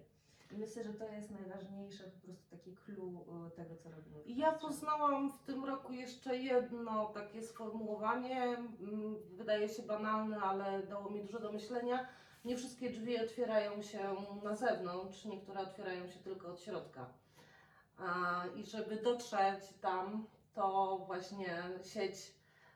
Myślę, 0.58 0.84
że 0.84 0.94
to 0.94 1.08
jest 1.08 1.32
najważniejsze, 1.32 2.04
po 2.04 2.20
prostu 2.28 2.50
taki 2.50 2.76
clue 2.76 3.26
e, 3.48 3.52
tego, 3.52 3.76
co 3.76 3.89
robimy. 3.89 4.24
Ja 4.26 4.52
poznałam 4.52 5.32
w 5.32 5.39
tym 5.39 5.66
roku 5.66 5.94
jeszcze 5.94 6.38
jedno 6.38 7.06
takie 7.06 7.42
sformułowanie, 7.42 8.44
mm, 8.44 9.16
wydaje 9.32 9.70
się 9.70 9.84
banalne, 9.84 10.39
ale 10.42 10.84
dało 10.84 11.10
mi 11.10 11.22
dużo 11.22 11.39
do 11.39 11.52
myślenia. 11.52 12.08
Nie 12.46 12.58
wszystkie 12.58 12.89
drzwi 12.89 13.20
otwierają 13.20 13.82
się 13.82 14.16
na 14.44 14.56
zewnątrz, 14.56 15.26
niektóre 15.26 15.62
otwierają 15.62 16.08
się 16.08 16.20
tylko 16.20 16.48
od 16.48 16.62
środka. 16.62 17.10
I 18.56 18.63
żeby 18.63 18.96
dotrzeć 18.96 19.74
tam, 19.82 20.28
to 20.54 20.98
właśnie 21.08 21.63
sieć 21.84 22.16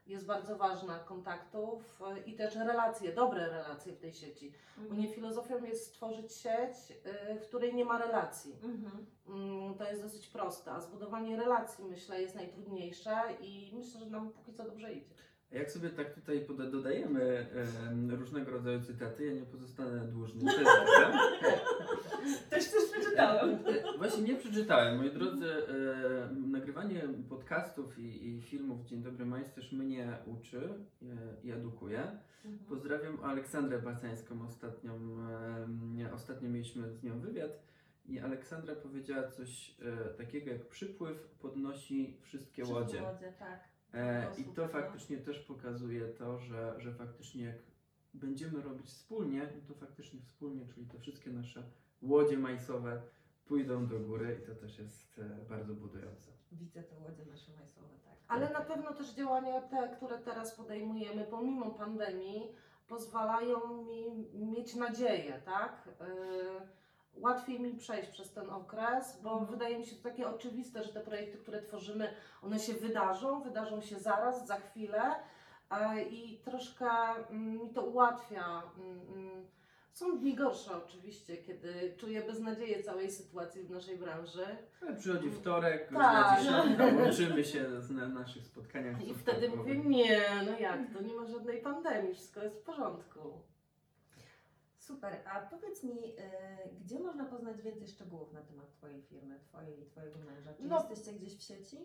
jest 0.08 0.26
bardzo 0.26 0.58
ważna 0.58 1.00
kontaktów 1.00 2.02
y, 2.18 2.20
i 2.30 2.36
też 2.36 2.56
relacje, 2.56 3.14
dobre 3.14 3.50
relacje 3.50 3.94
w 3.94 4.00
tej 4.00 4.14
sieci. 4.14 4.54
Bo 4.78 4.82
Mhm. 4.84 5.02
nie 5.02 5.08
filozofią 5.08 5.64
jest 5.64 5.86
stworzyć 5.88 6.34
sieć, 6.34 6.92
y, 7.36 7.40
w 7.40 7.48
której 7.48 7.76
nie 7.76 7.86
ma 7.86 7.98
relacji. 7.98 8.56
Mhm. 8.64 9.06
Mm, 9.28 9.76
To 9.78 9.84
jest 9.84 10.02
dosyć 10.02 10.28
proste, 10.28 10.72
a 10.72 10.80
zbudowanie 10.82 11.38
relacji 11.38 11.86
myślę 11.86 12.22
jest 12.22 12.36
najtrudniejsze 12.36 13.22
i 13.42 13.72
myślę, 13.76 14.00
że 14.00 14.06
nam 14.10 14.30
póki 14.32 14.54
co 14.54 14.64
dobrze 14.64 14.94
idzie. 14.94 15.16
Jak 15.52 15.72
sobie 15.72 15.90
tak 15.90 16.14
tutaj 16.16 16.46
poda- 16.46 16.72
dodajemy 16.72 17.48
em, 17.90 18.12
różnego 18.12 18.52
rodzaju 18.52 18.82
cytaty, 18.82 19.26
ja 19.26 19.34
nie 19.34 19.42
pozostanę 19.46 20.00
dłużny. 20.08 20.52
Prawda. 20.64 21.20
Też 22.50 22.66
coś 22.68 22.92
przeczytałem. 22.92 23.50
E, 23.66 23.98
Właśnie 23.98 24.24
nie 24.24 24.36
przeczytałem. 24.36 24.98
Moi 24.98 25.12
drodzy, 25.12 25.46
e, 25.52 26.34
nagrywanie 26.48 27.02
podcastów 27.30 28.00
i, 28.00 28.28
i 28.28 28.42
filmów 28.42 28.86
Dzień 28.86 29.04
Dobry 29.04 29.26
Majs 29.26 29.54
też 29.54 29.72
mnie 29.72 30.18
uczy 30.26 30.70
e, 31.02 31.06
i 31.44 31.52
edukuje. 31.52 32.00
Mhm. 32.46 32.66
Pozdrawiam 32.70 33.24
Aleksandrę 33.24 33.82
Bacańską. 33.82 34.46
Ostatnią, 34.48 34.94
em, 34.94 36.08
ostatnio 36.14 36.50
mieliśmy 36.50 36.92
z 36.92 37.04
nią 37.04 37.20
wywiad 37.20 37.52
i 38.06 38.20
Aleksandra 38.20 38.76
powiedziała 38.76 39.28
coś 39.32 39.76
e, 39.82 40.14
takiego 40.14 40.52
jak 40.52 40.66
przypływ 40.70 41.30
podnosi 41.40 42.18
wszystkie 42.22 42.64
łodzie. 42.66 43.02
łodzie 43.04 43.34
tak. 43.40 43.77
E, 43.94 44.24
I 44.24 44.28
osób, 44.28 44.56
to 44.56 44.62
no. 44.62 44.68
faktycznie 44.68 45.18
też 45.18 45.40
pokazuje 45.40 46.08
to, 46.08 46.40
że, 46.40 46.76
że 46.78 46.94
faktycznie 46.94 47.46
jak 47.46 47.56
będziemy 48.14 48.62
robić 48.62 48.88
wspólnie, 48.88 49.50
no 49.56 49.74
to 49.74 49.80
faktycznie 49.80 50.20
wspólnie, 50.22 50.66
czyli 50.74 50.86
te 50.86 51.00
wszystkie 51.00 51.30
nasze 51.30 51.64
łodzie 52.02 52.38
majsowe 52.38 53.02
pójdą 53.46 53.88
do 53.88 54.00
góry 54.00 54.40
i 54.44 54.48
to 54.48 54.56
też 54.56 54.80
jest 54.80 55.20
e, 55.20 55.46
bardzo 55.50 55.74
budujące. 55.74 56.32
Widzę 56.52 56.84
te 56.84 56.96
łodzie 57.00 57.26
nasze 57.26 57.52
majsowe, 57.52 57.88
tak. 58.06 58.14
Ale 58.28 58.50
na 58.50 58.62
pewno 58.62 58.94
też 58.94 59.14
działania 59.14 59.62
te, 59.62 59.96
które 59.96 60.18
teraz 60.18 60.56
podejmujemy 60.56 61.24
pomimo 61.24 61.72
pandemii, 61.72 62.52
pozwalają 62.88 63.84
mi 63.84 64.30
mieć 64.34 64.76
nadzieję, 64.76 65.42
tak? 65.46 65.90
Yy, 66.00 66.68
Łatwiej 67.22 67.60
mi 67.60 67.74
przejść 67.74 68.10
przez 68.10 68.32
ten 68.34 68.50
okres, 68.50 69.20
bo 69.24 69.32
Mhm. 69.32 69.52
wydaje 69.52 69.80
mi 69.80 69.86
się 69.86 69.96
to 69.96 70.04
takie 70.04 70.28
oczywiste, 70.30 70.84
że 70.84 70.94
te 70.94 71.00
projekty, 71.00 71.38
które 71.38 71.62
tworzymy, 71.62 72.14
one 72.44 72.60
się 72.60 72.74
wydarzą, 72.74 73.42
wydarzą 73.42 73.82
się 73.82 74.00
zaraz, 74.00 74.48
za 74.48 74.56
chwilę 74.60 75.02
e, 75.72 76.04
i 76.04 76.38
troszkę 76.46 76.88
mm, 77.30 77.62
mi 77.64 77.70
to 77.70 77.82
ułatwia. 77.82 78.64
mm, 78.80 79.00
mm. 79.14 79.46
Są 79.94 80.18
dni 80.20 80.36
gorsze 80.36 80.78
oczywiście, 80.86 81.38
kiedy 81.38 81.94
czuję 81.98 82.22
beznadzieję 82.22 82.84
całej 82.84 83.12
sytuacji 83.12 83.64
w 83.64 83.70
naszej 83.70 83.98
branży. 83.98 84.46
Przychodzi 85.00 85.32
wtorek, 85.32 85.90
Tak. 85.94 86.40
łączymy 87.00 87.44
się 87.44 87.66
na 87.90 88.08
naszych 88.08 88.46
spotkaniach. 88.46 89.08
I 89.08 89.14
wtedy 89.14 89.50
mówię, 89.50 89.76
nie, 89.78 90.22
no 90.46 90.60
jak 90.60 90.80
to, 90.94 91.02
nie 91.02 91.14
ma 91.14 91.26
żadnej 91.26 91.62
pandemii, 91.62 92.14
wszystko 92.14 92.44
jest 92.44 92.56
w 92.56 92.64
porządku. 92.64 93.20
Super, 94.88 95.18
a 95.34 95.40
powiedz 95.42 95.84
mi, 95.84 96.10
y, 96.10 96.14
gdzie 96.82 97.00
można 97.00 97.26
poznać 97.26 97.62
więcej 97.62 97.88
szczegółów 97.88 98.34
na 98.34 98.42
temat 98.42 98.72
Twojej 98.72 99.02
firmy, 99.02 99.40
Twojej 99.40 99.82
i 99.82 99.86
Twojego 99.86 100.20
męża? 100.20 100.54
Czy 100.54 100.64
No. 100.64 100.76
jesteście 100.78 101.14
gdzieś 101.14 101.38
w 101.38 101.42
sieci? 101.42 101.78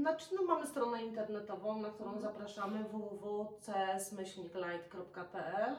Znaczy, 0.00 0.34
no 0.36 0.42
mamy 0.42 0.66
stronę 0.66 1.02
internetową, 1.02 1.80
na 1.82 1.90
którą 1.90 2.12
Mhm. 2.12 2.22
zapraszamy 2.32 2.84
www.cs-light.pl 2.84 5.76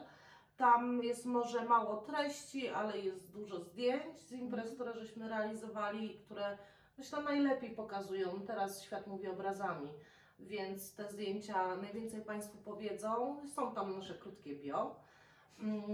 Tam 0.56 1.02
jest 1.02 1.26
może 1.26 1.64
mało 1.64 1.96
treści, 1.96 2.68
ale 2.68 2.98
jest 2.98 3.32
dużo 3.32 3.60
zdjęć 3.60 4.18
z 4.20 4.32
imprez, 4.32 4.70
Mhm. 4.70 4.74
które 4.74 4.94
żeśmy 5.06 5.28
realizowali, 5.28 6.18
które 6.18 6.58
myślę 6.98 7.22
najlepiej 7.22 7.70
pokazują. 7.76 8.40
Teraz 8.46 8.82
świat 8.82 9.06
mówi 9.06 9.28
obrazami, 9.28 9.88
więc 10.38 10.94
te 10.94 11.08
zdjęcia 11.08 11.76
najwięcej 11.76 12.22
Państwu 12.22 12.58
powiedzą. 12.58 13.40
Są 13.48 13.74
tam 13.74 13.96
nasze 13.96 14.14
krótkie 14.14 14.56
bio. 14.56 14.96
Mm, 15.58 15.84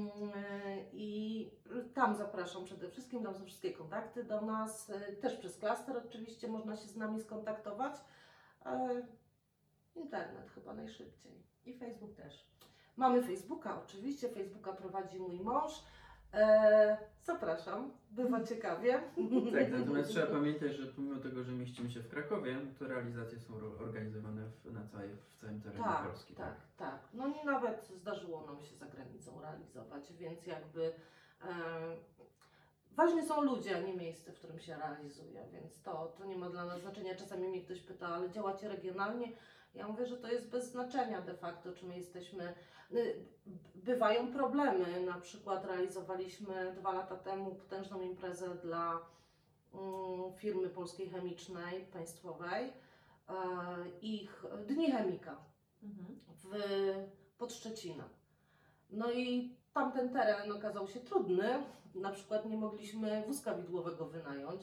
I 0.92 1.50
tam 1.94 2.16
zapraszam 2.16 2.64
przede 2.64 2.88
wszystkim, 2.88 3.22
tam 3.22 3.34
są 3.34 3.44
wszystkie 3.44 3.72
kontakty 3.72 4.24
do 4.24 4.40
nas, 4.40 4.90
y, 4.90 5.16
też 5.16 5.36
przez 5.36 5.58
klaster 5.58 6.02
oczywiście 6.06 6.48
można 6.48 6.76
się 6.76 6.88
z 6.88 6.96
nami 6.96 7.20
skontaktować. 7.20 7.94
E, 8.66 9.02
Internet 9.94 10.50
chyba 10.50 10.74
najszybciej. 10.74 11.42
I 11.64 11.78
Facebook 11.78 12.14
też. 12.14 12.46
Mamy 12.96 13.22
Facebooka, 13.22 13.82
oczywiście, 13.82 14.28
Facebooka 14.28 14.72
prowadzi 14.72 15.18
mój 15.18 15.40
mąż. 15.40 15.84
E, 16.34 16.96
zapraszam, 17.22 17.90
bywa 18.10 18.44
ciekawie. 18.44 18.92
Tak, 19.52 19.70
natomiast 19.78 20.10
trzeba 20.10 20.26
pamiętać, 20.26 20.72
że 20.72 20.86
pomimo 20.86 21.20
tego, 21.20 21.42
że 21.44 21.52
mieścimy 21.52 21.90
się 21.90 22.00
w 22.00 22.08
Krakowie, 22.08 22.56
to 22.78 22.88
realizacje 22.88 23.38
są 23.40 23.54
organizowane 23.80 24.42
w, 24.64 24.72
na 24.72 24.84
całej, 24.86 25.08
w 25.28 25.34
całym 25.40 25.60
terenie 25.60 25.84
Tak, 25.84 26.06
Polski. 26.06 26.34
tak, 26.34 26.54
tak. 26.76 26.98
No 27.14 27.28
i 27.28 27.46
nawet 27.46 27.88
zdarzyło 27.96 28.46
nam 28.46 28.62
się 28.62 28.76
za 28.76 28.86
granicą 28.86 29.40
realizować, 29.40 30.12
więc 30.12 30.46
jakby 30.46 30.92
e, 31.42 31.52
ważni 32.96 33.26
są 33.26 33.42
ludzie, 33.42 33.76
a 33.76 33.80
nie 33.80 33.94
miejsce, 33.96 34.32
w 34.32 34.38
którym 34.38 34.58
się 34.60 34.76
realizuje, 34.76 35.40
więc 35.52 35.82
to, 35.82 36.14
to 36.18 36.24
nie 36.24 36.36
ma 36.36 36.50
dla 36.50 36.64
nas 36.64 36.80
znaczenia. 36.80 37.14
Czasami 37.14 37.48
mnie 37.48 37.62
ktoś 37.62 37.80
pyta, 37.80 38.08
ale 38.08 38.30
działacie 38.30 38.68
regionalnie? 38.68 39.32
Ja 39.74 39.88
mówię, 39.88 40.06
że 40.06 40.16
to 40.16 40.28
jest 40.28 40.50
bez 40.50 40.70
znaczenia 40.70 41.20
de 41.20 41.34
facto, 41.34 41.72
czy 41.72 41.86
my 41.86 41.96
jesteśmy. 41.96 42.54
Y, 42.92 43.30
Bywają 43.74 44.32
problemy. 44.32 45.00
Na 45.00 45.20
przykład 45.20 45.64
realizowaliśmy 45.64 46.72
dwa 46.76 46.92
lata 46.92 47.16
temu 47.16 47.54
potężną 47.54 48.00
imprezę 48.00 48.54
dla 48.54 48.98
mm, 49.74 50.32
firmy 50.36 50.68
polskiej 50.68 51.10
chemicznej, 51.10 51.84
państwowej, 51.84 52.64
e, 52.64 52.72
ich 54.02 54.44
Dni 54.66 54.92
Chemika 54.92 55.36
Mhm. 55.82 56.20
w, 56.28 56.48
pod 57.38 57.52
Szczecinem. 57.52 58.08
No 58.90 59.12
i 59.12 59.56
tamten 59.72 60.08
teren 60.12 60.52
okazał 60.52 60.88
się 60.88 61.00
trudny. 61.00 61.64
Na 61.94 62.10
przykład 62.10 62.46
nie 62.46 62.56
mogliśmy 62.56 63.24
wózka 63.26 63.54
widłowego 63.54 64.06
wynająć, 64.06 64.62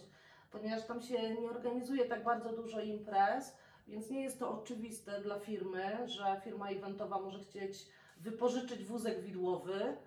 ponieważ 0.51 0.85
tam 0.85 1.01
się 1.01 1.35
nie 1.41 1.49
organizuje 1.49 2.05
tak 2.05 2.23
bardzo 2.23 2.53
dużo 2.53 2.81
imprez, 2.81 3.57
więc 3.87 4.09
nie 4.09 4.21
jest 4.23 4.39
to 4.39 4.61
oczywiste 4.61 5.21
dla 5.21 5.39
firmy, 5.39 6.07
że 6.07 6.41
firma 6.43 6.69
eventowa 6.69 7.19
może 7.19 7.39
chcieć 7.39 7.87
wypożyczyć 8.21 8.83
wózek 8.83 9.21
widłowy. 9.21 9.97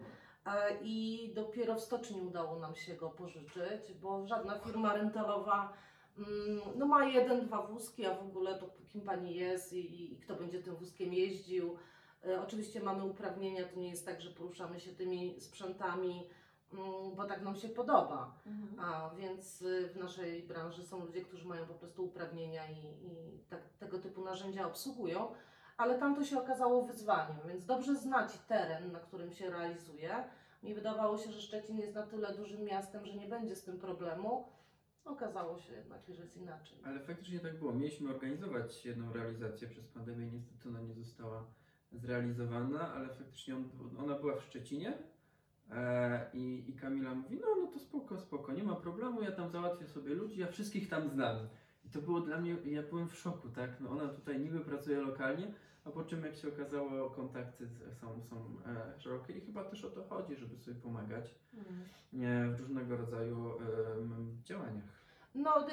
e, 0.47 0.79
I 0.83 1.33
dopiero 1.35 1.75
w 1.75 1.81
stoczni 1.81 2.21
udało 2.23 2.59
nam 2.59 2.75
się 2.75 2.95
go 2.95 3.11
pożyczyć, 3.11 3.93
bo 4.03 4.27
żadna 4.27 4.59
firma 4.59 4.95
rentalowa 4.95 5.73
mm, 6.19 6.61
no 6.77 6.87
ma 6.87 7.05
jeden, 7.05 7.47
dwa 7.47 7.63
wózki, 7.67 8.07
a 8.07 8.15
w 8.15 8.23
ogóle 8.23 8.59
to 8.59 8.71
kim 8.89 9.01
pani 9.01 9.35
jest 9.35 9.73
i, 9.73 10.13
i 10.13 10.17
kto 10.17 10.35
będzie 10.35 10.63
tym 10.63 10.77
wózkiem 10.77 11.13
jeździł. 11.13 11.77
E, 12.27 12.43
Oczywiście 12.43 12.81
mamy 12.81 13.05
uprawnienia, 13.05 13.65
to 13.65 13.81
nie 13.81 13.91
jest 13.91 14.07
tak, 14.07 14.21
że 14.21 14.31
poruszamy 14.31 14.81
się 14.81 14.91
tymi 14.93 15.41
sprzętami, 15.41 16.27
mm, 16.73 17.15
bo 17.17 17.25
tak 17.25 17.43
nam 17.43 17.57
się 17.57 17.69
podoba. 17.69 18.35
Mhm. 18.47 18.81
A 18.81 19.11
więc 19.15 19.63
y, 19.63 19.89
w 19.95 19.97
naszej 19.97 20.43
branży 20.43 20.87
są 20.87 21.05
ludzie, 21.05 21.23
którzy 21.23 21.49
mają 21.49 21.67
po 21.67 21.75
prostu 21.75 22.05
uprawnienia 22.05 22.71
i, 22.71 23.07
i 23.07 23.39
tak, 23.51 23.61
tego 23.79 23.99
typu 23.99 24.25
narzędzia 24.25 24.67
obsługują, 24.67 25.33
ale 25.81 25.99
tam 25.99 26.15
to 26.15 26.25
się 26.25 26.39
okazało 26.41 26.87
wyzwaniem, 26.87 27.37
więc 27.49 27.67
dobrze 27.67 27.97
znać 27.97 28.39
teren, 28.39 28.93
na 28.93 29.01
którym 29.01 29.33
się 29.33 29.51
realizuje. 29.51 30.25
Mi 30.63 30.75
wydawało 30.75 31.19
się, 31.19 31.33
że 31.33 31.41
Szczecin 31.41 31.79
jest 31.79 31.95
na 31.95 32.03
tyle 32.03 32.37
dużym 32.37 32.65
miastem, 32.65 33.07
że 33.07 33.15
nie 33.15 33.29
będzie 33.29 33.57
z 33.57 33.65
tym 33.65 33.79
problemu. 33.79 34.49
Okazało 35.05 35.59
się 35.59 35.73
jednak, 35.73 36.01
że 36.09 36.23
jest 36.23 36.37
inaczej. 36.37 36.79
Ale 36.85 37.01
faktycznie 37.01 37.41
tak 37.41 37.59
było. 37.59 37.73
Mieliśmy 37.73 38.11
organizować 38.11 38.85
jedną 38.85 39.13
realizację 39.13 39.69
przez 39.69 39.89
pandemię, 39.89 40.27
niestety 40.27 40.69
ona 40.69 40.81
nie 40.81 40.95
została 40.95 41.45
zrealizowana, 41.93 42.93
ale 42.93 43.09
faktycznie 43.09 43.57
on, 43.57 43.71
ona 43.99 44.19
była 44.19 44.37
w 44.37 44.43
Szczecinie 44.43 44.99
e, 45.71 46.31
i, 46.35 46.65
i 46.71 46.73
Kamila 46.73 47.15
mówi, 47.15 47.41
no, 47.41 47.47
no 47.61 47.67
to 47.67 47.79
spoko, 47.79 48.19
spoko, 48.19 48.53
nie 48.53 48.65
ma 48.65 48.77
problemu, 48.77 49.23
ja 49.23 49.33
tam 49.33 49.51
załatwię 49.51 49.87
sobie 49.87 50.15
ludzi, 50.15 50.41
ja 50.41 50.47
wszystkich 50.47 50.89
tam 50.89 51.09
znam. 51.09 51.49
I 51.85 51.91
to 51.91 52.03
było 52.03 52.21
dla 52.21 52.41
mnie, 52.41 52.57
ja 52.65 52.83
byłem 52.83 53.09
w 53.09 53.15
szoku, 53.15 53.49
tak, 53.49 53.81
no 53.81 53.91
ona 53.91 54.09
tutaj 54.09 54.41
niby 54.41 54.61
pracuje 54.61 55.01
lokalnie, 55.01 55.55
a 55.85 55.91
po 55.91 56.05
czym 56.05 56.25
jak 56.25 56.37
się 56.37 56.49
okazało 56.49 57.11
kontakty 57.11 57.69
są, 58.01 58.23
są 58.23 58.37
e, 58.67 59.01
szerokie 59.01 59.33
i 59.33 59.41
chyba 59.41 59.65
też 59.65 59.85
o 59.85 59.91
to 59.91 60.05
chodzi, 60.05 60.37
żeby 60.37 60.57
sobie 60.57 60.81
pomagać 60.81 61.35
e, 61.55 62.49
w 62.49 62.61
różnego 62.61 62.97
rodzaju 62.97 63.59
em, 63.59 64.39
działaniach. 64.45 65.01
No, 65.35 65.67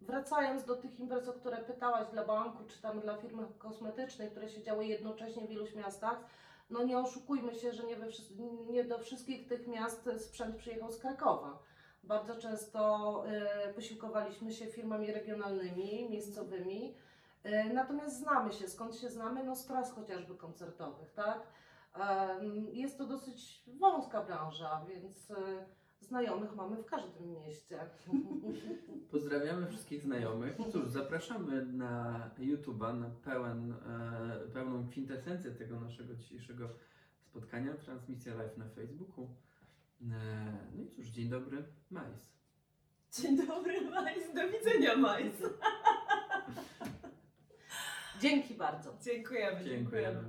wracając 0.00 0.64
do 0.64 0.76
tych 0.76 1.00
imprez, 1.00 1.28
o 1.28 1.32
które 1.32 1.56
pytałaś 1.56 2.08
dla 2.12 2.24
banku, 2.24 2.64
czy 2.68 2.82
tam 2.82 3.00
dla 3.00 3.16
firmy 3.16 3.42
kosmetycznej, 3.58 4.30
które 4.30 4.48
się 4.48 4.62
działy 4.62 4.86
jednocześnie 4.86 5.46
w 5.46 5.50
iluś 5.50 5.74
miastach, 5.74 6.24
no 6.70 6.82
nie 6.82 6.98
oszukujmy 6.98 7.54
się, 7.54 7.72
że 7.72 7.84
nie, 7.84 7.96
we, 7.96 8.06
nie 8.70 8.84
do 8.84 8.98
wszystkich 8.98 9.48
tych 9.48 9.66
miast 9.66 10.08
sprzęt 10.18 10.56
przyjechał 10.56 10.92
z 10.92 10.98
Krakowa. 10.98 11.62
Bardzo 12.04 12.36
często 12.36 13.24
y, 13.70 13.74
posiłkowaliśmy 13.74 14.52
się 14.52 14.66
firmami 14.66 15.12
regionalnymi, 15.12 16.08
miejscowymi, 16.10 16.94
natomiast 17.74 18.18
znamy 18.18 18.52
się. 18.52 18.68
Skąd 18.68 18.96
się 18.96 19.08
znamy? 19.10 19.44
No 19.44 19.56
z 19.56 19.66
tras 19.66 19.92
chociażby 19.94 20.34
koncertowych, 20.34 21.12
tak? 21.12 21.42
Em, 21.94 22.68
Jest 22.68 22.98
to 22.98 23.06
dosyć 23.06 23.62
wąska 23.66 24.24
branża, 24.24 24.84
więc 24.88 25.30
y, 25.30 25.34
znajomych 26.00 26.54
mamy 26.56 26.76
w 26.76 26.86
każdym 26.86 27.30
mieście. 27.32 27.80
Pozdrawiamy 29.10 29.66
wszystkich 29.66 30.02
znajomych. 30.02 30.58
No 30.58 30.64
cóż, 30.72 30.88
zapraszamy 30.88 31.66
na 31.66 32.30
YouTube'a 32.38 32.98
na 33.00 33.10
pełen, 33.24 33.72
e, 33.72 34.48
pełną 34.52 34.88
kwintesencję 34.88 35.50
tego 35.50 35.80
naszego 35.80 36.14
dzisiejszego 36.14 36.68
spotkania. 37.20 37.74
Transmisja 37.74 38.34
live 38.34 38.58
na 38.58 38.68
Facebooku. 38.68 39.28
E, 40.02 40.06
no 40.74 40.82
i 40.82 40.88
cóż, 40.90 41.06
dzień 41.06 41.28
dobry, 41.28 41.64
Majs. 41.90 42.32
Dzień 43.12 43.46
dobry, 43.46 43.90
Majs. 43.90 44.34
Do 44.34 44.48
widzenia, 44.48 44.96
Majs. 44.96 45.36
Dzięki 48.22 48.54
bardzo. 48.54 48.90
Dziękujemy. 49.02 49.64
dziękujemy. 49.64 50.22